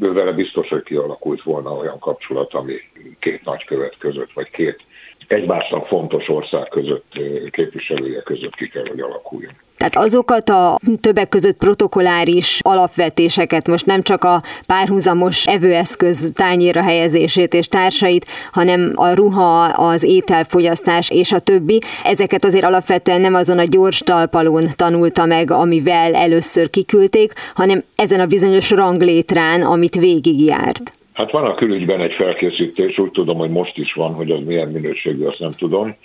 [0.00, 2.74] ővele biztos, hogy kialakult volna olyan kapcsolat, ami
[3.18, 4.84] két nagykövet között, vagy két
[5.26, 7.12] egymásnak fontos ország között,
[7.50, 9.52] képviselője között ki kell, hogy alakuljon.
[9.82, 17.54] Tehát azokat a többek között protokoláris alapvetéseket, most nem csak a párhuzamos evőeszköz tányéra helyezését
[17.54, 23.58] és társait, hanem a ruha, az ételfogyasztás és a többi, ezeket azért alapvetően nem azon
[23.58, 30.90] a gyors talpalón tanulta meg, amivel először kiküldték, hanem ezen a bizonyos ranglétrán, amit végigjárt.
[31.12, 34.68] Hát van a külügyben egy felkészítés, úgy tudom, hogy most is van, hogy az milyen
[34.68, 35.96] minőségű, azt nem tudom.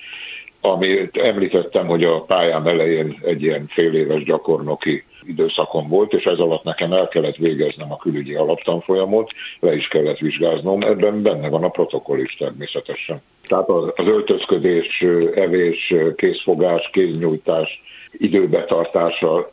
[0.62, 6.38] Amit említettem, hogy a pályám elején egy ilyen fél éves gyakornoki időszakom volt, és ez
[6.38, 11.64] alatt nekem el kellett végeznem a külügyi alaptanfolyamot, le is kellett vizsgáznom, ebben benne van
[11.64, 13.22] a protokoll is természetesen.
[13.44, 19.52] Tehát az öltözködés, evés, készfogás, kéznyújtás, időbetartása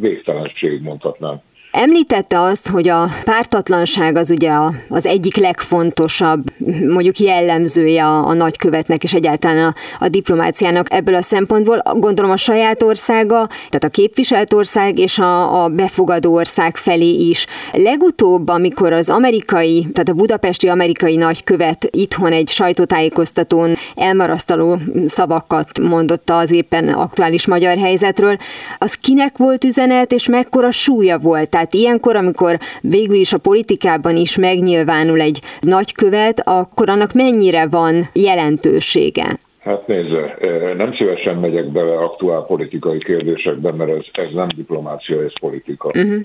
[0.00, 1.40] végtelenség mondhatnám.
[1.80, 4.50] Említette azt, hogy a pártatlanság az ugye
[4.88, 6.44] az egyik legfontosabb,
[6.88, 11.82] mondjuk jellemzője a, a nagykövetnek és egyáltalán a, a diplomáciának ebből a szempontból.
[11.92, 17.46] Gondolom a saját országa, tehát a képviselt ország és a, a befogadó ország felé is.
[17.72, 26.36] Legutóbb, amikor az amerikai, tehát a budapesti amerikai nagykövet itthon egy sajtótájékoztatón elmarasztaló szavakat mondotta
[26.38, 28.36] az éppen aktuális magyar helyzetről,
[28.78, 31.50] az kinek volt üzenet és mekkora súlya volt?
[31.50, 37.94] Tehát ilyenkor, amikor végül is a politikában is megnyilvánul egy nagykövet, akkor annak mennyire van
[38.12, 39.38] jelentősége?
[39.58, 40.36] Hát nézze,
[40.76, 45.88] nem szívesen megyek bele aktuál politikai kérdésekbe, mert ez, ez nem diplomácia, ez politika.
[45.88, 46.20] Uh-huh.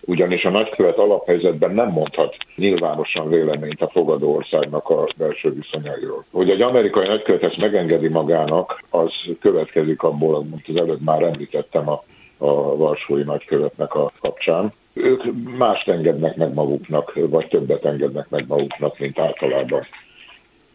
[0.00, 6.24] ugyanis a nagykövet alaphelyzetben nem mondhat nyilvánosan véleményt a fogadó országnak a belső viszonyairól.
[6.30, 11.88] Hogy egy amerikai nagykövet ezt megengedi magának, az következik abból, amit az előbb már említettem
[11.88, 12.02] a,
[12.38, 14.72] a Varsói nagykövetnek a kapcsán.
[14.96, 15.22] Ők
[15.56, 19.86] mást engednek meg maguknak, vagy többet engednek meg maguknak, mint általában.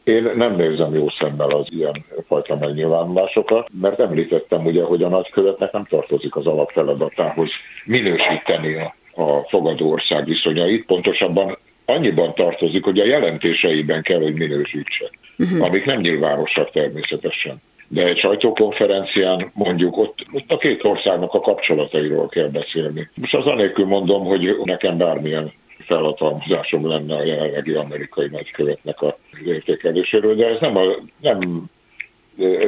[0.03, 5.71] Én nem nézem jó szemmel az ilyen fajta megnyilvánulásokat, mert említettem ugye, hogy a nagykövetnek
[5.71, 7.49] nem tartozik az alapfeladatához
[7.85, 15.09] minősíteni a a fogadó ország viszonyait, pontosabban annyiban tartozik, hogy a jelentéseiben kell, hogy minősítse,
[15.37, 15.63] uh-huh.
[15.63, 17.61] amik nem nyilvánosak természetesen.
[17.93, 23.09] De egy sajtókonferencián mondjuk ott, ott a két országnak a kapcsolatairól kell beszélni.
[23.15, 30.35] Most az anélkül mondom, hogy nekem bármilyen felhatalmazásom lenne a jelenlegi amerikai nagykövetnek a értékeléséről,
[30.35, 30.83] de ez nem, a,
[31.21, 31.69] nem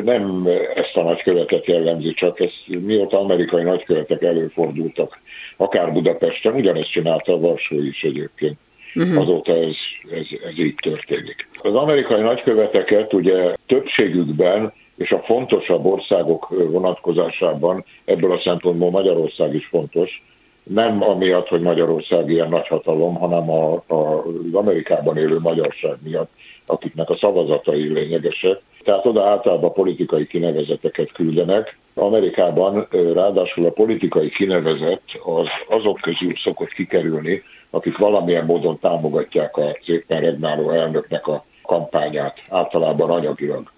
[0.03, 5.19] nem ezt a nagykövetet jellemzi, csak ezt mióta amerikai nagykövetek előfordultak,
[5.57, 8.57] akár Budapesten, ugyanezt csinálta a Varsó is egyébként.
[8.95, 9.21] Uh-huh.
[9.21, 9.75] Azóta ez,
[10.11, 11.47] ez, ez így történik.
[11.61, 19.65] Az amerikai nagyköveteket ugye többségükben és a fontosabb országok vonatkozásában ebből a szempontból Magyarország is
[19.65, 20.23] fontos,
[20.63, 26.31] nem amiatt, hogy Magyarország ilyen nagyhatalom, hanem a, a, az Amerikában élő magyarság miatt,
[26.65, 28.61] akiknek a szavazatai lényegesek.
[28.83, 31.77] Tehát oda általában politikai kinevezeteket küldenek.
[31.93, 39.75] Amerikában ráadásul a politikai kinevezett az azok közül szokott kikerülni, akik valamilyen módon támogatják az
[39.85, 43.71] éppen regnáló elnöknek a kampányát, általában anyagilag.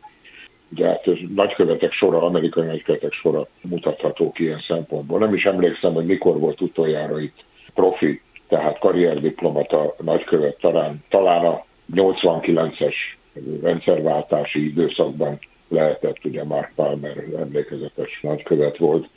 [0.75, 5.19] Ugye hát nagykövetek sora, amerikai nagykövetek sora mutatható ki ilyen szempontból.
[5.19, 11.65] Nem is emlékszem, hogy mikor volt utoljára itt profi, tehát karrierdiplomata nagykövet, talán, talán a
[11.95, 12.95] 89-es
[13.61, 19.09] rendszerváltási időszakban lehetett, ugye Mark Palmer emlékezetes nagykövet volt.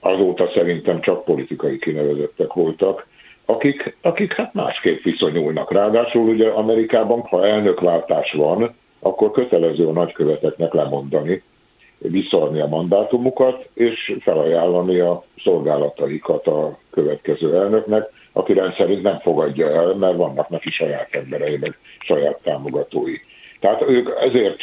[0.00, 3.06] Azóta szerintem csak politikai kinevezettek voltak,
[3.44, 5.72] akik, akik hát másképp viszonyulnak.
[5.72, 11.42] Ráadásul ugye Amerikában, ha elnökváltás van, akkor kötelező a nagyköveteknek lemondani,
[11.98, 19.94] visszaadni a mandátumukat, és felajánlani a szolgálataikat a következő elnöknek, aki rendszerint nem fogadja el,
[19.94, 23.16] mert vannak neki saját emberei, meg saját támogatói.
[23.60, 24.60] Tehát ők ezért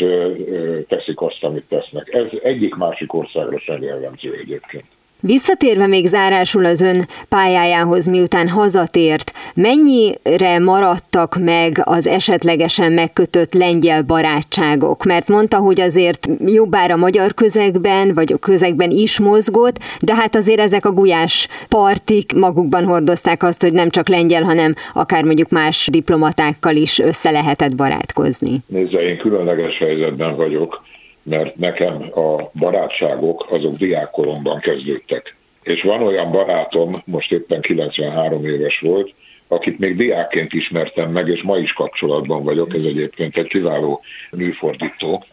[0.87, 2.13] teszik azt, amit tesznek.
[2.13, 4.85] Ez egyik másik országra sem jellemző egyébként.
[5.25, 14.01] Visszatérve még zárásul az ön pályájához, miután hazatért, mennyire maradtak meg az esetlegesen megkötött lengyel
[14.01, 15.03] barátságok?
[15.03, 20.35] Mert mondta, hogy azért jobbára a magyar közegben, vagy a közegben is mozgott, de hát
[20.35, 25.49] azért ezek a gulyás partik magukban hordozták azt, hogy nem csak lengyel, hanem akár mondjuk
[25.49, 28.63] más diplomatákkal is össze lehetett barátkozni.
[28.67, 30.81] Nézze, én különleges helyzetben vagyok
[31.25, 35.35] mert nekem a barátságok azok diákkoromban kezdődtek.
[35.63, 39.13] És van olyan barátom, most éppen 93 éves volt,
[39.47, 45.23] akit még diákként ismertem meg, és ma is kapcsolatban vagyok, ez egyébként egy kiváló műfordító,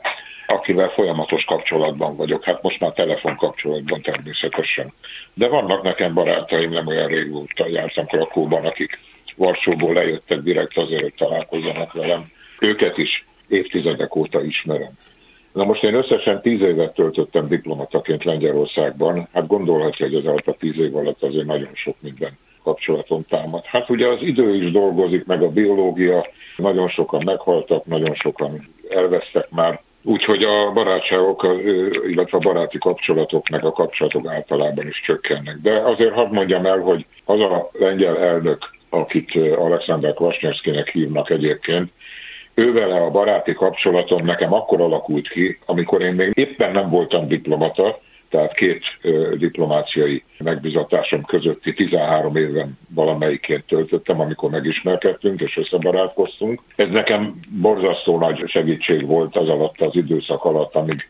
[0.47, 2.45] akivel folyamatos kapcsolatban vagyok.
[2.45, 4.93] Hát most már telefonkapcsolatban természetesen.
[5.35, 8.99] De vannak nekem barátaim, nem olyan régóta jártam Krakóban, akik
[9.37, 12.31] Varsóból lejöttek direkt azért, hogy találkozzanak velem.
[12.61, 14.93] Őket is évtizedek óta ismerem.
[15.53, 20.57] Na most én összesen tíz évet töltöttem diplomataként Lengyelországban, hát gondolhatja, hogy az alatt a
[20.59, 23.65] tíz év alatt azért nagyon sok minden kapcsolaton támad.
[23.65, 29.51] Hát ugye az idő is dolgozik, meg a biológia, nagyon sokan meghaltak, nagyon sokan elvesztek
[29.51, 31.47] már, Úgyhogy a barátságok,
[32.07, 35.57] illetve a baráti kapcsolatok, meg a kapcsolatok általában is csökkennek.
[35.57, 41.93] De azért hadd mondjam el, hogy az a lengyel elnök, akit Alexander Kvasnyevszkinek hívnak egyébként,
[42.55, 48.01] ővele a baráti kapcsolatom nekem akkor alakult ki, amikor én még éppen nem voltam diplomata,
[48.29, 48.85] tehát két
[49.37, 56.63] diplomáciai megbizatásom közötti 13 éven valamelyiként töltöttem, amikor megismerkedtünk és összebarátkoztunk.
[56.77, 61.09] Ez nekem borzasztó nagy segítség volt az alatt az időszak alatt, amíg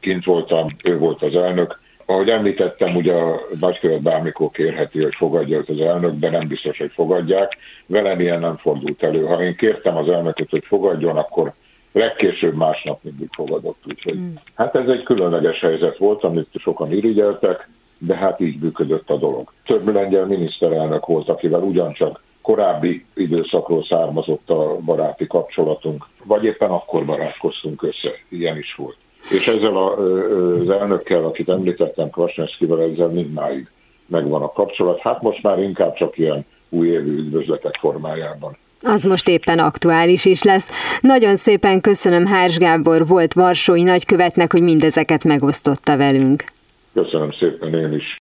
[0.00, 1.80] kint voltam, ő volt az elnök,
[2.12, 6.78] ahogy említettem, ugye a nagykövet bármikor kérheti, hogy fogadja őt az elnök, de nem biztos,
[6.78, 7.56] hogy fogadják.
[7.86, 9.24] Velem ilyen nem fordult elő.
[9.24, 11.52] Ha én kértem az elnököt, hogy fogadjon, akkor
[11.92, 13.82] legkésőbb másnap mindig fogadott.
[13.88, 14.34] Úgyhogy, mm.
[14.54, 19.52] Hát ez egy különleges helyzet volt, amit sokan irigyeltek, de hát így működött a dolog.
[19.66, 27.04] Több lengyel miniszterelnök volt, akivel ugyancsak korábbi időszakról származott a baráti kapcsolatunk, vagy éppen akkor
[27.04, 28.96] barátkoztunk össze, ilyen is volt.
[29.30, 33.68] És ezzel a, az elnökkel, akit említettem, Kvasnyeszkivel, ezzel mindmáig
[34.06, 35.00] megvan a kapcsolat.
[35.00, 38.56] Hát most már inkább csak ilyen újévű üdvözletek formájában.
[38.82, 40.98] Az most éppen aktuális is lesz.
[41.00, 46.44] Nagyon szépen köszönöm Hárs Gábor volt Varsói nagykövetnek, hogy mindezeket megosztotta velünk.
[46.94, 48.16] Köszönöm szépen én is.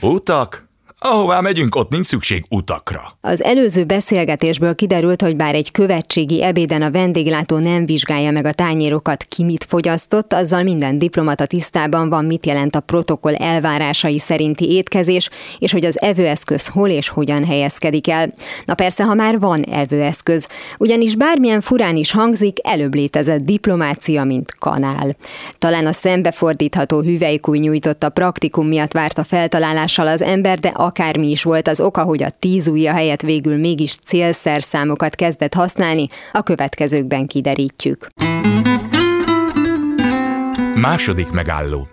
[0.00, 0.65] Utak
[1.08, 3.16] Ahová megyünk, ott nincs szükség utakra.
[3.20, 8.52] Az előző beszélgetésből kiderült, hogy bár egy követségi ebéden a vendéglátó nem vizsgálja meg a
[8.52, 14.70] tányérokat, ki mit fogyasztott, azzal minden diplomata tisztában van, mit jelent a protokoll elvárásai szerinti
[14.70, 18.32] étkezés, és hogy az evőeszköz hol és hogyan helyezkedik el.
[18.64, 24.54] Na persze, ha már van evőeszköz, ugyanis bármilyen furán is hangzik, előbb létezett diplomácia, mint
[24.58, 25.16] kanál.
[25.58, 30.68] Talán a szembefordítható hüvelykúj nyújtotta praktikum miatt várt a feltalálással az ember, de
[30.98, 36.06] akármi is volt az oka, hogy a tíz ujja helyett végül mégis célszerszámokat kezdett használni,
[36.32, 38.06] a következőkben kiderítjük.
[40.74, 41.88] Második megálló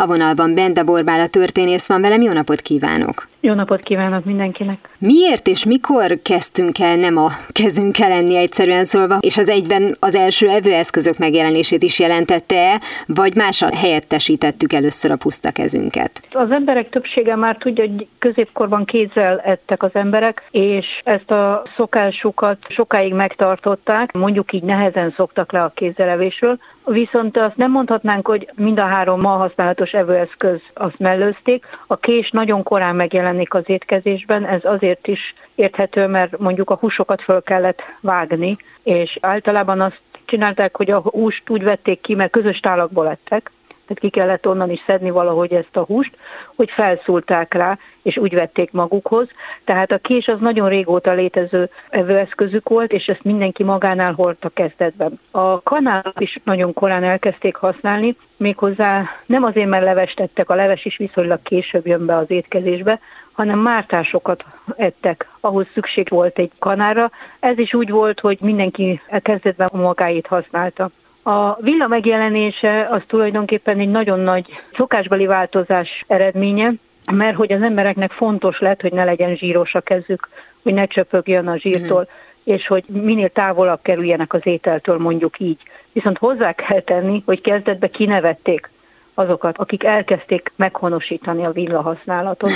[0.00, 3.29] a vonalban Benda Borbála történész van velem, jó napot kívánok!
[3.42, 4.88] Jó napot kívánok mindenkinek!
[4.98, 10.14] Miért és mikor kezdtünk el nem a kezünkkel lenni egyszerűen szólva, és az egyben az
[10.14, 16.22] első evőeszközök megjelenését is jelentette vagy mással helyettesítettük először a puszta kezünket?
[16.32, 22.58] Az emberek többsége már tudja, hogy középkorban kézzel ettek az emberek, és ezt a szokásukat
[22.68, 28.78] sokáig megtartották, mondjuk így nehezen szoktak le a kézzelevésről, Viszont azt nem mondhatnánk, hogy mind
[28.78, 31.66] a három ma használatos evőeszköz azt mellőzték.
[31.86, 32.96] A kés nagyon korán
[33.30, 39.18] megjelenik az étkezésben, ez azért is érthető, mert mondjuk a húsokat föl kellett vágni, és
[39.20, 43.50] általában azt csinálták, hogy a húst úgy vették ki, mert közös tálakból lettek,
[43.90, 46.16] tehát ki kellett onnan is szedni valahogy ezt a húst,
[46.56, 49.28] hogy felszúlták rá, és úgy vették magukhoz.
[49.64, 55.20] Tehát a kés az nagyon régóta létező evőeszközük volt, és ezt mindenki magánál hordta kezdetben.
[55.30, 60.84] A kanál is nagyon korán elkezdték használni, méghozzá nem azért, mert leves tettek, a leves
[60.84, 63.00] is viszonylag később jön be az étkezésbe,
[63.32, 64.44] hanem mártásokat
[64.76, 67.10] ettek, ahhoz szükség volt egy kanára.
[67.40, 70.90] Ez is úgy volt, hogy mindenki kezdetben magáit használta.
[71.22, 76.72] A villa megjelenése az tulajdonképpen egy nagyon nagy szokásbeli változás eredménye,
[77.12, 80.28] mert hogy az embereknek fontos lett, hogy ne legyen zsíros a kezük,
[80.62, 82.52] hogy ne csöpögjön a zsírtól, mm.
[82.52, 85.58] és hogy minél távolabb kerüljenek az ételtől, mondjuk így.
[85.92, 88.70] Viszont hozzá kell tenni, hogy kezdetbe kinevették
[89.14, 92.50] azokat, akik elkezdték meghonosítani a villa használatot.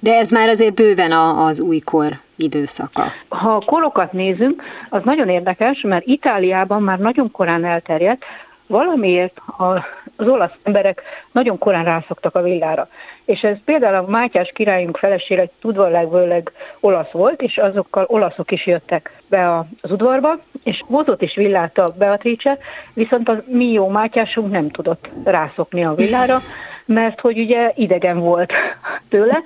[0.00, 3.12] De ez már azért bőven a, az újkor időszaka.
[3.28, 8.24] Ha a korokat nézünk, az nagyon érdekes, mert Itáliában már nagyon korán elterjedt,
[8.66, 9.40] valamiért
[10.22, 11.02] az olasz emberek
[11.32, 12.88] nagyon korán rászoktak a villára.
[13.24, 19.20] És ez például a Mátyás királyunk felesége udvarlágvőleg olasz volt, és azokkal olaszok is jöttek
[19.28, 22.58] be az udvarba, és hozott is villát a Beatrice,
[22.94, 26.40] viszont a mi jó Mátyásunk nem tudott rászokni a villára,
[26.84, 28.52] mert hogy ugye idegen volt
[29.08, 29.42] tőle,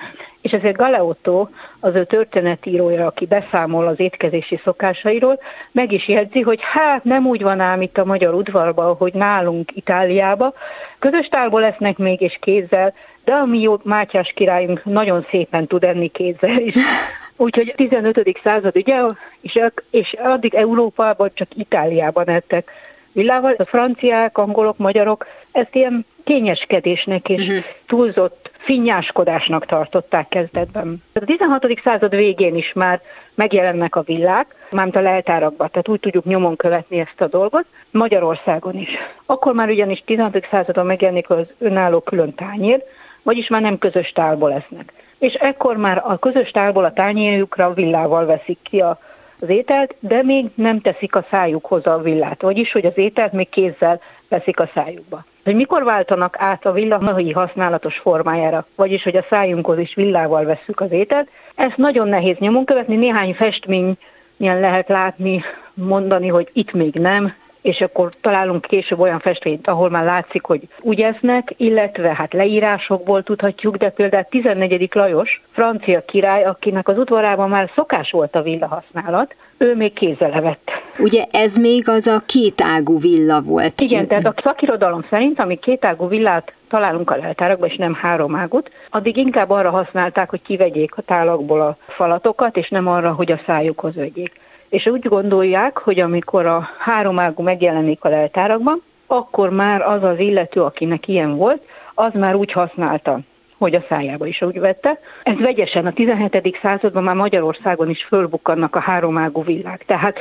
[0.47, 1.49] és ezért Galeotto,
[1.81, 5.39] az ő történetírója, aki beszámol az étkezési szokásairól,
[5.73, 9.77] meg is jegyzi, hogy hát nem úgy van ám itt a magyar udvarban, hogy nálunk
[9.77, 10.53] Itáliába,
[10.99, 12.95] közös tárból lesznek még és kézzel,
[13.25, 16.75] de a mi jó Mátyás királyunk nagyon szépen tud enni kézzel is.
[17.37, 18.41] Úgyhogy 15.
[18.43, 19.01] század, ugye,
[19.41, 22.71] és, és addig Európában csak Itáliában ettek
[23.13, 23.55] villával.
[23.59, 27.65] A franciák, angolok, magyarok ezt ilyen kényeskedésnek és uh-huh.
[27.87, 31.03] túlzott finnyáskodásnak tartották kezdetben.
[31.13, 31.67] A 16.
[31.85, 33.01] század végén is már
[33.35, 38.79] megjelennek a villák, mármint a leltárakban, tehát úgy tudjuk nyomon követni ezt a dolgot, Magyarországon
[38.79, 38.91] is.
[39.27, 40.47] Akkor már ugyanis 16.
[40.51, 42.83] századon megjelenik az önálló külön tányér,
[43.23, 44.93] vagyis már nem közös tálból lesznek.
[45.19, 48.99] És ekkor már a közös tálból a tányérjukra villával veszik ki a
[49.41, 53.49] az ételt, de még nem teszik a szájukhoz a villát, vagyis hogy az ételt még
[53.49, 55.25] kézzel veszik a szájukba.
[55.47, 60.81] Hogy mikor váltanak át a villanai használatos formájára, vagyis hogy a szájunkhoz is villával vesszük
[60.81, 63.97] az ételt, ezt nagyon nehéz nyomon követni, néhány festmény
[64.37, 65.45] lehet látni,
[65.75, 67.35] mondani, hogy itt még nem,
[67.67, 73.23] és akkor találunk később olyan festményt, ahol már látszik, hogy úgy esznek, illetve hát leírásokból
[73.23, 74.89] tudhatjuk, de például 14.
[74.93, 80.33] Lajos, francia király, akinek az udvarában már szokás volt a villa használat, ő még kézzel
[80.33, 80.71] evett.
[80.99, 83.81] Ugye ez még az a kétágú villa volt.
[83.81, 89.17] Igen, tehát a szakirodalom szerint, ami kétágú villát találunk a leltárakban, és nem háromágut, addig
[89.17, 93.95] inkább arra használták, hogy kivegyék a tálakból a falatokat, és nem arra, hogy a szájukhoz
[93.95, 100.03] vegyék és úgy gondolják, hogy amikor a három ágú megjelenik a leltárakban, akkor már az
[100.03, 101.63] az illető, akinek ilyen volt,
[101.95, 103.21] az már úgy használta
[103.59, 105.01] hogy a szájába is úgy vette.
[105.23, 106.59] Ez vegyesen a 17.
[106.63, 109.85] században már Magyarországon is fölbukkannak a háromágú villák.
[109.85, 110.19] Tehát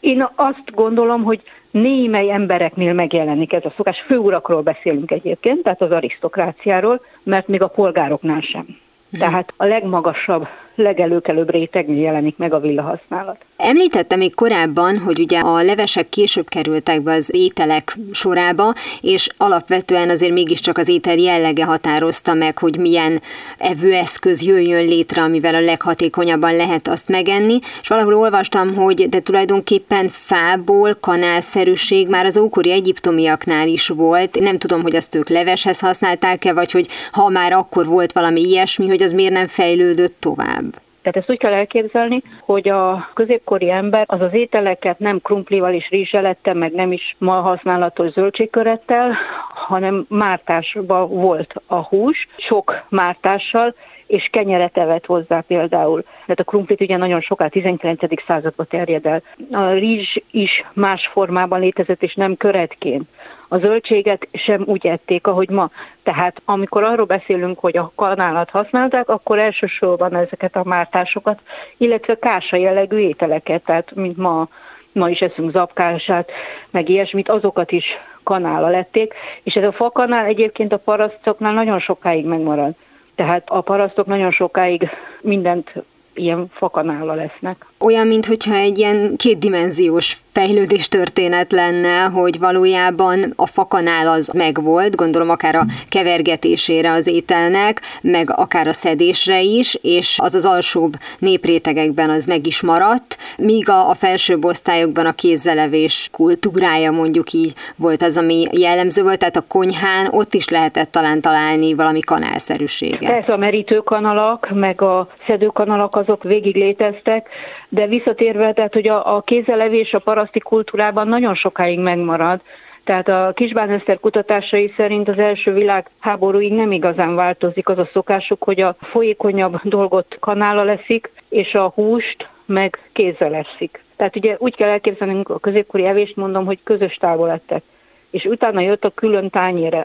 [0.00, 4.00] én azt gondolom, hogy némely embereknél megjelenik ez a szokás.
[4.06, 8.64] Főurakról beszélünk egyébként, tehát az arisztokráciáról, mert még a polgároknál sem.
[9.10, 9.20] Mhm.
[9.20, 10.46] Tehát a legmagasabb,
[10.78, 13.36] legelőkelőbb rétegnél jelenik meg a villa használat.
[13.56, 20.10] Említette még korábban, hogy ugye a levesek később kerültek be az ételek sorába, és alapvetően
[20.10, 23.22] azért mégiscsak az étel jellege határozta meg, hogy milyen
[23.58, 30.08] evőeszköz jöjjön létre, amivel a leghatékonyabban lehet azt megenni, és valahol olvastam, hogy de tulajdonképpen
[30.08, 34.38] fából kanálszerűség már az ókori egyiptomiaknál is volt.
[34.40, 38.88] Nem tudom, hogy azt ők leveshez használták-e, vagy hogy ha már akkor volt valami ilyesmi,
[38.88, 40.67] hogy az miért nem fejlődött tovább.
[41.10, 45.88] Tehát ezt úgy kell elképzelni, hogy a középkori ember az az ételeket nem krumplival és
[45.88, 49.16] rizselettel, meg nem is ma használatos zöldségkörettel,
[49.48, 53.74] hanem mártásban volt a hús, sok mártással,
[54.06, 56.02] és kenyeret evett hozzá például.
[56.02, 58.24] Tehát a krumplit ugye nagyon soká, 19.
[58.26, 59.22] században terjed el.
[59.50, 63.08] A rizs is más formában létezett, és nem köretként.
[63.48, 65.70] A zöldséget sem úgy ették, ahogy ma.
[66.02, 71.40] Tehát amikor arról beszélünk, hogy a kanálat használták, akkor elsősorban ezeket a mártásokat,
[71.76, 74.48] illetve kása jellegű ételeket, tehát mint ma
[74.92, 76.30] ma is eszünk zapkását,
[76.70, 77.84] meg ilyesmit, azokat is
[78.22, 82.74] kanála lették, és ez a fakanál egyébként a parasztoknál nagyon sokáig megmarad.
[83.14, 84.88] Tehát a parasztok nagyon sokáig
[85.20, 85.72] mindent
[86.14, 94.08] ilyen fakanála lesznek olyan, mintha egy ilyen kétdimenziós fejlődés történet lenne, hogy valójában a fakanál
[94.08, 100.34] az megvolt, gondolom akár a kevergetésére az ételnek, meg akár a szedésre is, és az
[100.34, 106.90] az alsóbb néprétegekben az meg is maradt, míg a, a felsőbb osztályokban a kézzelevés kultúrája
[106.90, 111.74] mondjuk így volt az, ami jellemző volt, tehát a konyhán ott is lehetett talán találni
[111.74, 113.12] valami kanálszerűséget.
[113.12, 117.28] Persze a merítőkanalak, meg a szedőkanalak azok végig léteztek,
[117.68, 122.40] de visszatérve, tehát hogy a, a kézelevés a paraszti kultúrában nagyon sokáig megmarad,
[122.84, 128.42] tehát a Kisbán Eszter kutatásai szerint az első világháborúig nem igazán változik az a szokásuk,
[128.44, 133.84] hogy a folyékonyabb dolgot kanála leszik, és a húst meg kézzel leszik.
[133.96, 137.62] Tehát ugye úgy kell elképzelnünk a középkori evést, mondom, hogy közös távol ettek.
[138.10, 139.84] És utána jött a külön tányére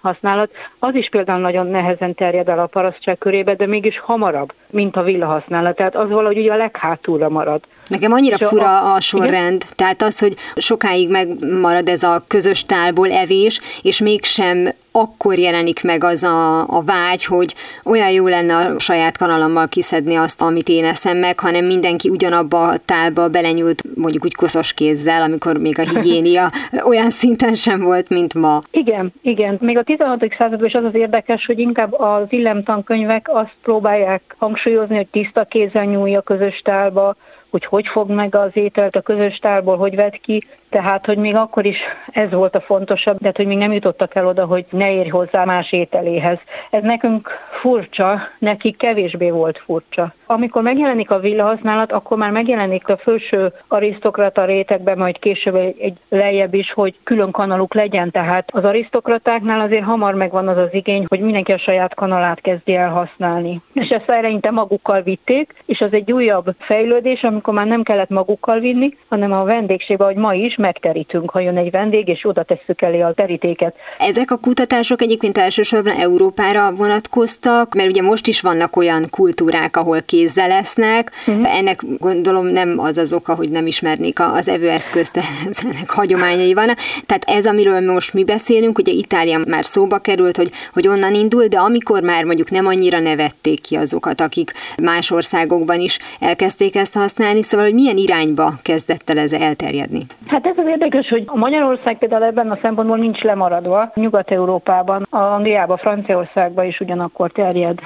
[0.00, 4.96] használat, az is például nagyon nehezen terjed el a parasztság körébe, de mégis hamarabb, mint
[4.96, 5.76] a villa használat.
[5.76, 7.60] Tehát az valahogy ugye a leghátulra marad.
[7.88, 9.74] Nekem annyira és fura a sorrend, igen?
[9.76, 16.04] tehát az, hogy sokáig megmarad ez a közös tálból evés, és mégsem akkor jelenik meg
[16.04, 20.84] az a, a vágy, hogy olyan jó lenne a saját kanalammal kiszedni azt, amit én
[20.84, 25.82] eszem meg, hanem mindenki ugyanabba a tálba belenyúlt mondjuk úgy koszos kézzel, amikor még a
[25.82, 26.50] higiénia
[26.90, 28.60] olyan szinten sem volt, mint ma.
[28.70, 29.58] Igen, igen.
[29.60, 30.34] Még a 16.
[30.38, 35.84] században is az az érdekes, hogy inkább az illemtankönyvek azt próbálják hangsúlyozni, hogy tiszta kézzel
[35.84, 37.16] nyúlja közös tálba,
[37.50, 41.34] hogy hogy fog meg az ételt a közös tárból, hogy vett ki, tehát, hogy még
[41.34, 41.78] akkor is
[42.12, 45.44] ez volt a fontosabb, de hogy még nem jutottak el oda, hogy ne érj hozzá
[45.44, 46.38] más ételéhez.
[46.70, 50.12] Ez nekünk furcsa, nekik kevésbé volt furcsa.
[50.26, 56.54] Amikor megjelenik a villahasználat, akkor már megjelenik a felső arisztokrata rétegben, majd később egy lejjebb
[56.54, 58.10] is, hogy külön kanaluk legyen.
[58.10, 62.74] Tehát az arisztokratáknál azért hamar megvan az az igény, hogy mindenki a saját kanalát kezdi
[62.74, 63.60] el használni.
[63.72, 68.58] És ezt eleinte magukkal vitték, és az egy újabb fejlődés, amikor már nem kellett magukkal
[68.58, 72.82] vinni, hanem a vendégségbe, hogy ma is megterítünk, ha jön egy vendég, és oda tesszük
[72.82, 73.74] elé a terítéket.
[73.98, 80.02] Ezek a kutatások egyébként elsősorban Európára vonatkoztak, mert ugye most is vannak olyan kultúrák, ahol
[80.02, 81.12] kézzel lesznek.
[81.26, 81.56] Uh-huh.
[81.58, 85.16] Ennek gondolom nem az az oka, hogy nem ismernék az evőeszközt,
[85.62, 86.78] ennek hagyományai vannak.
[87.06, 91.46] Tehát ez, amiről most mi beszélünk, ugye Itália már szóba került, hogy, hogy onnan indul,
[91.46, 94.52] de amikor már mondjuk nem annyira nevették ki azokat, akik
[94.82, 100.00] más országokban is elkezdték ezt használni, szóval hogy milyen irányba kezdett el ez elterjedni?
[100.26, 103.90] Hát ez az érdekes, hogy Magyarország például ebben a szempontból nincs lemaradva.
[103.94, 107.78] Nyugat-Európában, Angliában, Franciaországban is ugyanakkor terjed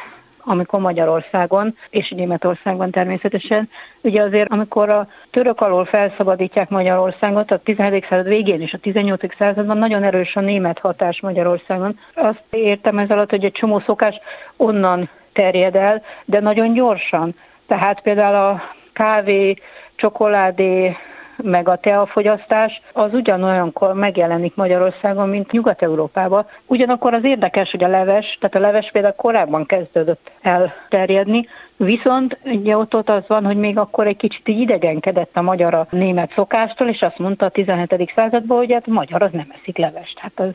[0.44, 3.68] amikor Magyarországon, és Németországban természetesen.
[4.00, 8.06] Ugye azért, amikor a török alól felszabadítják Magyarországot, a 17.
[8.08, 9.36] század végén és a 18.
[9.36, 11.98] században nagyon erős a német hatás Magyarországon.
[12.14, 14.20] Azt értem ez alatt, hogy egy csomó szokás
[14.56, 17.34] onnan terjed el, de nagyon gyorsan.
[17.66, 19.54] Tehát például a kávé,
[19.94, 20.96] csokoládé,
[21.42, 26.46] meg a teafogyasztás az ugyanolyankor megjelenik Magyarországon, mint Nyugat-Európában.
[26.66, 31.46] Ugyanakkor az érdekes, hogy a leves, tehát a leves például korábban kezdődött elterjedni,
[31.84, 35.74] Viszont ugye ott, ott az van, hogy még akkor egy kicsit így idegenkedett a magyar
[35.74, 38.12] a német szokástól, és azt mondta a 17.
[38.14, 40.18] században, hogy hát magyar az nem eszik levest.
[40.18, 40.54] Hát az,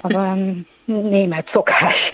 [0.00, 2.12] az olyan német szokás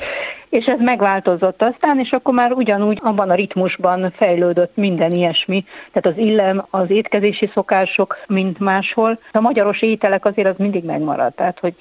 [0.55, 6.19] és ez megváltozott aztán, és akkor már ugyanúgy abban a ritmusban fejlődött minden ilyesmi, tehát
[6.19, 9.19] az illem, az étkezési szokások, mint máshol.
[9.33, 11.75] A magyaros ételek azért az mindig megmaradt, tehát hogy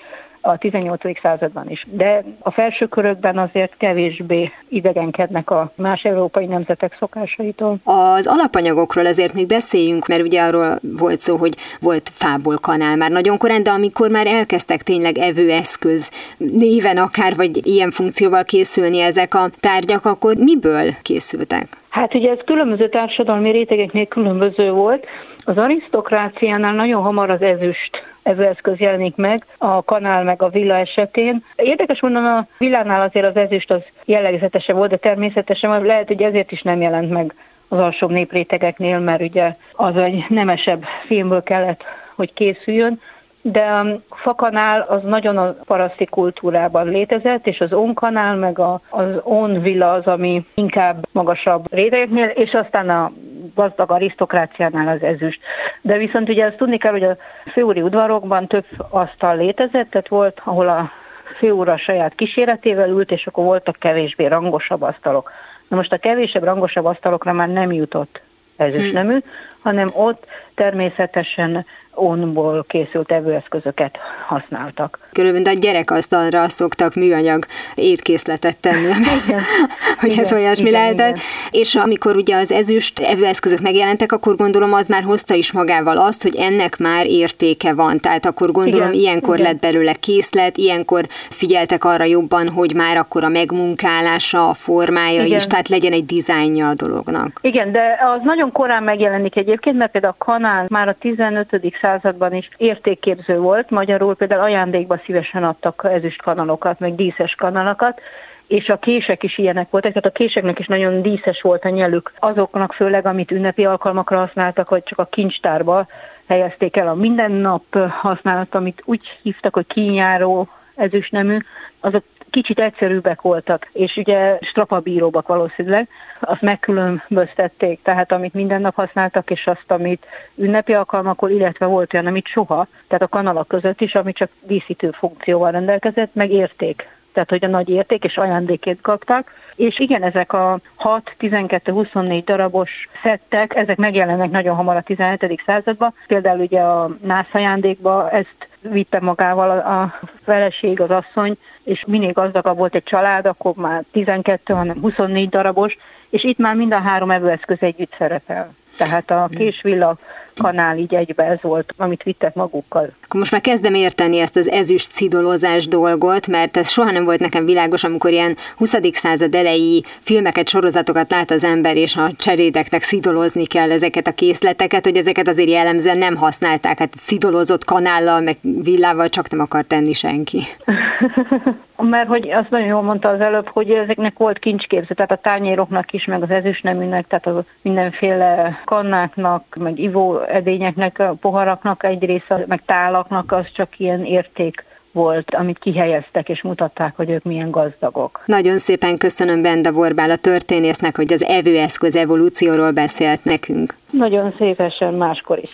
[0.45, 1.19] a 18.
[1.21, 1.85] században is.
[1.89, 7.77] De a felső körökben azért kevésbé idegenkednek a más európai nemzetek szokásaitól.
[7.83, 13.11] Az alapanyagokról azért még beszéljünk, mert ugye arról volt szó, hogy volt fából kanál már
[13.11, 19.33] nagyon korán, de amikor már elkezdtek tényleg evőeszköz néven akár, vagy ilyen funkcióval készülni ezek
[19.33, 21.67] a tárgyak, akkor miből készültek?
[21.89, 25.05] Hát ugye ez különböző társadalmi rétegeknél különböző volt.
[25.45, 31.43] Az arisztokráciánál nagyon hamar az ezüst evőeszköz jelenik meg, a kanál meg a villa esetén.
[31.55, 36.51] Érdekes mondom, a villánál azért az ezüst az jellegzetese volt, de természetesen lehet, hogy ezért
[36.51, 37.33] is nem jelent meg
[37.67, 41.83] az alsóbb néprétegeknél, mert ugye az egy nemesebb filmből kellett,
[42.15, 42.99] hogy készüljön
[43.45, 49.07] de a fakanál az nagyon a paraszti kultúrában létezett, és az onkanál meg a, az
[49.23, 53.11] onvilla az, ami inkább magasabb rétegeknél, és aztán a
[53.55, 55.41] gazdag arisztokráciánál az ezüst.
[55.81, 57.17] De viszont ugye ezt tudni kell, hogy a
[57.51, 60.91] főúri udvarokban több asztal létezett, tehát volt, ahol a
[61.37, 65.31] főúr a saját kíséretével ült, és akkor voltak kevésbé rangosabb asztalok.
[65.67, 68.21] Na most a kevésebb rangosabb asztalokra már nem jutott
[68.55, 69.29] ezüstnemű, hmm.
[69.63, 73.97] Hanem ott természetesen onból készült evőeszközöket
[74.27, 74.99] használtak.
[75.11, 77.45] Körülbelül a gyerekasztalra szoktak műanyag
[77.75, 78.87] étkészletet tenni,
[79.25, 79.41] igen,
[79.99, 81.15] hogy igen, ez olyasmi igen, lehetett.
[81.15, 81.21] Igen.
[81.51, 86.21] És amikor ugye az ezüst evőeszközök megjelentek, akkor gondolom az már hozta is magával azt,
[86.21, 87.97] hogy ennek már értéke van.
[87.97, 89.51] Tehát akkor gondolom igen, ilyenkor igen.
[89.51, 95.37] lett belőle készlet, ilyenkor figyeltek arra jobban, hogy már akkor a megmunkálása, a formája igen.
[95.37, 97.39] is, tehát legyen egy dizájnja a dolognak.
[97.41, 102.33] Igen, de az nagyon korán megjelenik egyébként, mert például a kanál már a 15 században
[102.33, 108.01] is értékképző volt, magyarul például ajándékba szívesen adtak ezüst kanalokat, meg díszes kanalokat,
[108.47, 112.13] és a kések is ilyenek voltak, tehát a késeknek is nagyon díszes volt a nyelük.
[112.19, 115.87] Azoknak főleg, amit ünnepi alkalmakra használtak, vagy csak a kincstárba
[116.27, 121.37] helyezték el a mindennap használat, amit úgy hívtak, hogy kínjáró ezüstnemű,
[121.79, 125.87] azok kicsit egyszerűbbek voltak, és ugye strapabíróbbak valószínűleg,
[126.19, 130.05] azt megkülönböztették, tehát amit minden nap használtak, és azt, amit
[130.35, 134.91] ünnepi alkalmakor, illetve volt olyan, amit soha, tehát a kanalak között is, ami csak díszítő
[134.91, 139.31] funkcióval rendelkezett, meg érték tehát hogy a nagy érték és ajándékét kaptak.
[139.55, 145.41] És igen, ezek a 6, 12, 24 darabos szettek, ezek megjelennek nagyon hamar a 17.
[145.45, 145.93] században.
[146.07, 152.57] Például ugye a nász ajándékba ezt vitte magával a feleség, az asszony, és minél gazdagabb
[152.57, 155.77] volt egy család, akkor már 12, hanem 24 darabos,
[156.09, 158.53] és itt már mind a három evőeszköz együtt szerepel.
[158.77, 159.97] Tehát a késvilla
[160.41, 162.89] kanál így egybe ez volt, amit vittek magukkal.
[163.03, 167.19] Akkor most már kezdem érteni ezt az ezüst szidolozás dolgot, mert ez soha nem volt
[167.19, 168.75] nekem világos, amikor ilyen 20.
[168.91, 174.85] század elejé filmeket, sorozatokat lát az ember, és a cserédeknek szidolozni kell ezeket a készleteket,
[174.85, 179.93] hogy ezeket azért jellemzően nem használták, hát szidolozott kanállal, meg villával csak nem akar tenni
[179.93, 180.39] senki.
[181.89, 185.91] mert hogy azt nagyon jól mondta az előbb, hogy ezeknek volt kincsképző, tehát a tányéroknak
[185.91, 192.43] is, meg az ezüstneműnek, tehát a mindenféle kannáknak, meg ivó edényeknek, a poharaknak egy része,
[192.47, 198.23] meg tálaknak az csak ilyen érték volt, amit kihelyeztek, és mutatták, hogy ők milyen gazdagok.
[198.25, 203.75] Nagyon szépen köszönöm Benda Borbál a történésznek, hogy az evőeszköz evolúcióról beszélt nekünk.
[203.91, 205.51] Nagyon szépesen máskor is.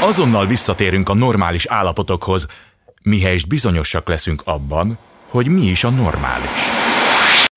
[0.00, 2.46] Azonnal visszatérünk a normális állapotokhoz,
[3.02, 4.98] mihelyest bizonyosak leszünk abban,
[5.28, 6.87] hogy mi is a normális.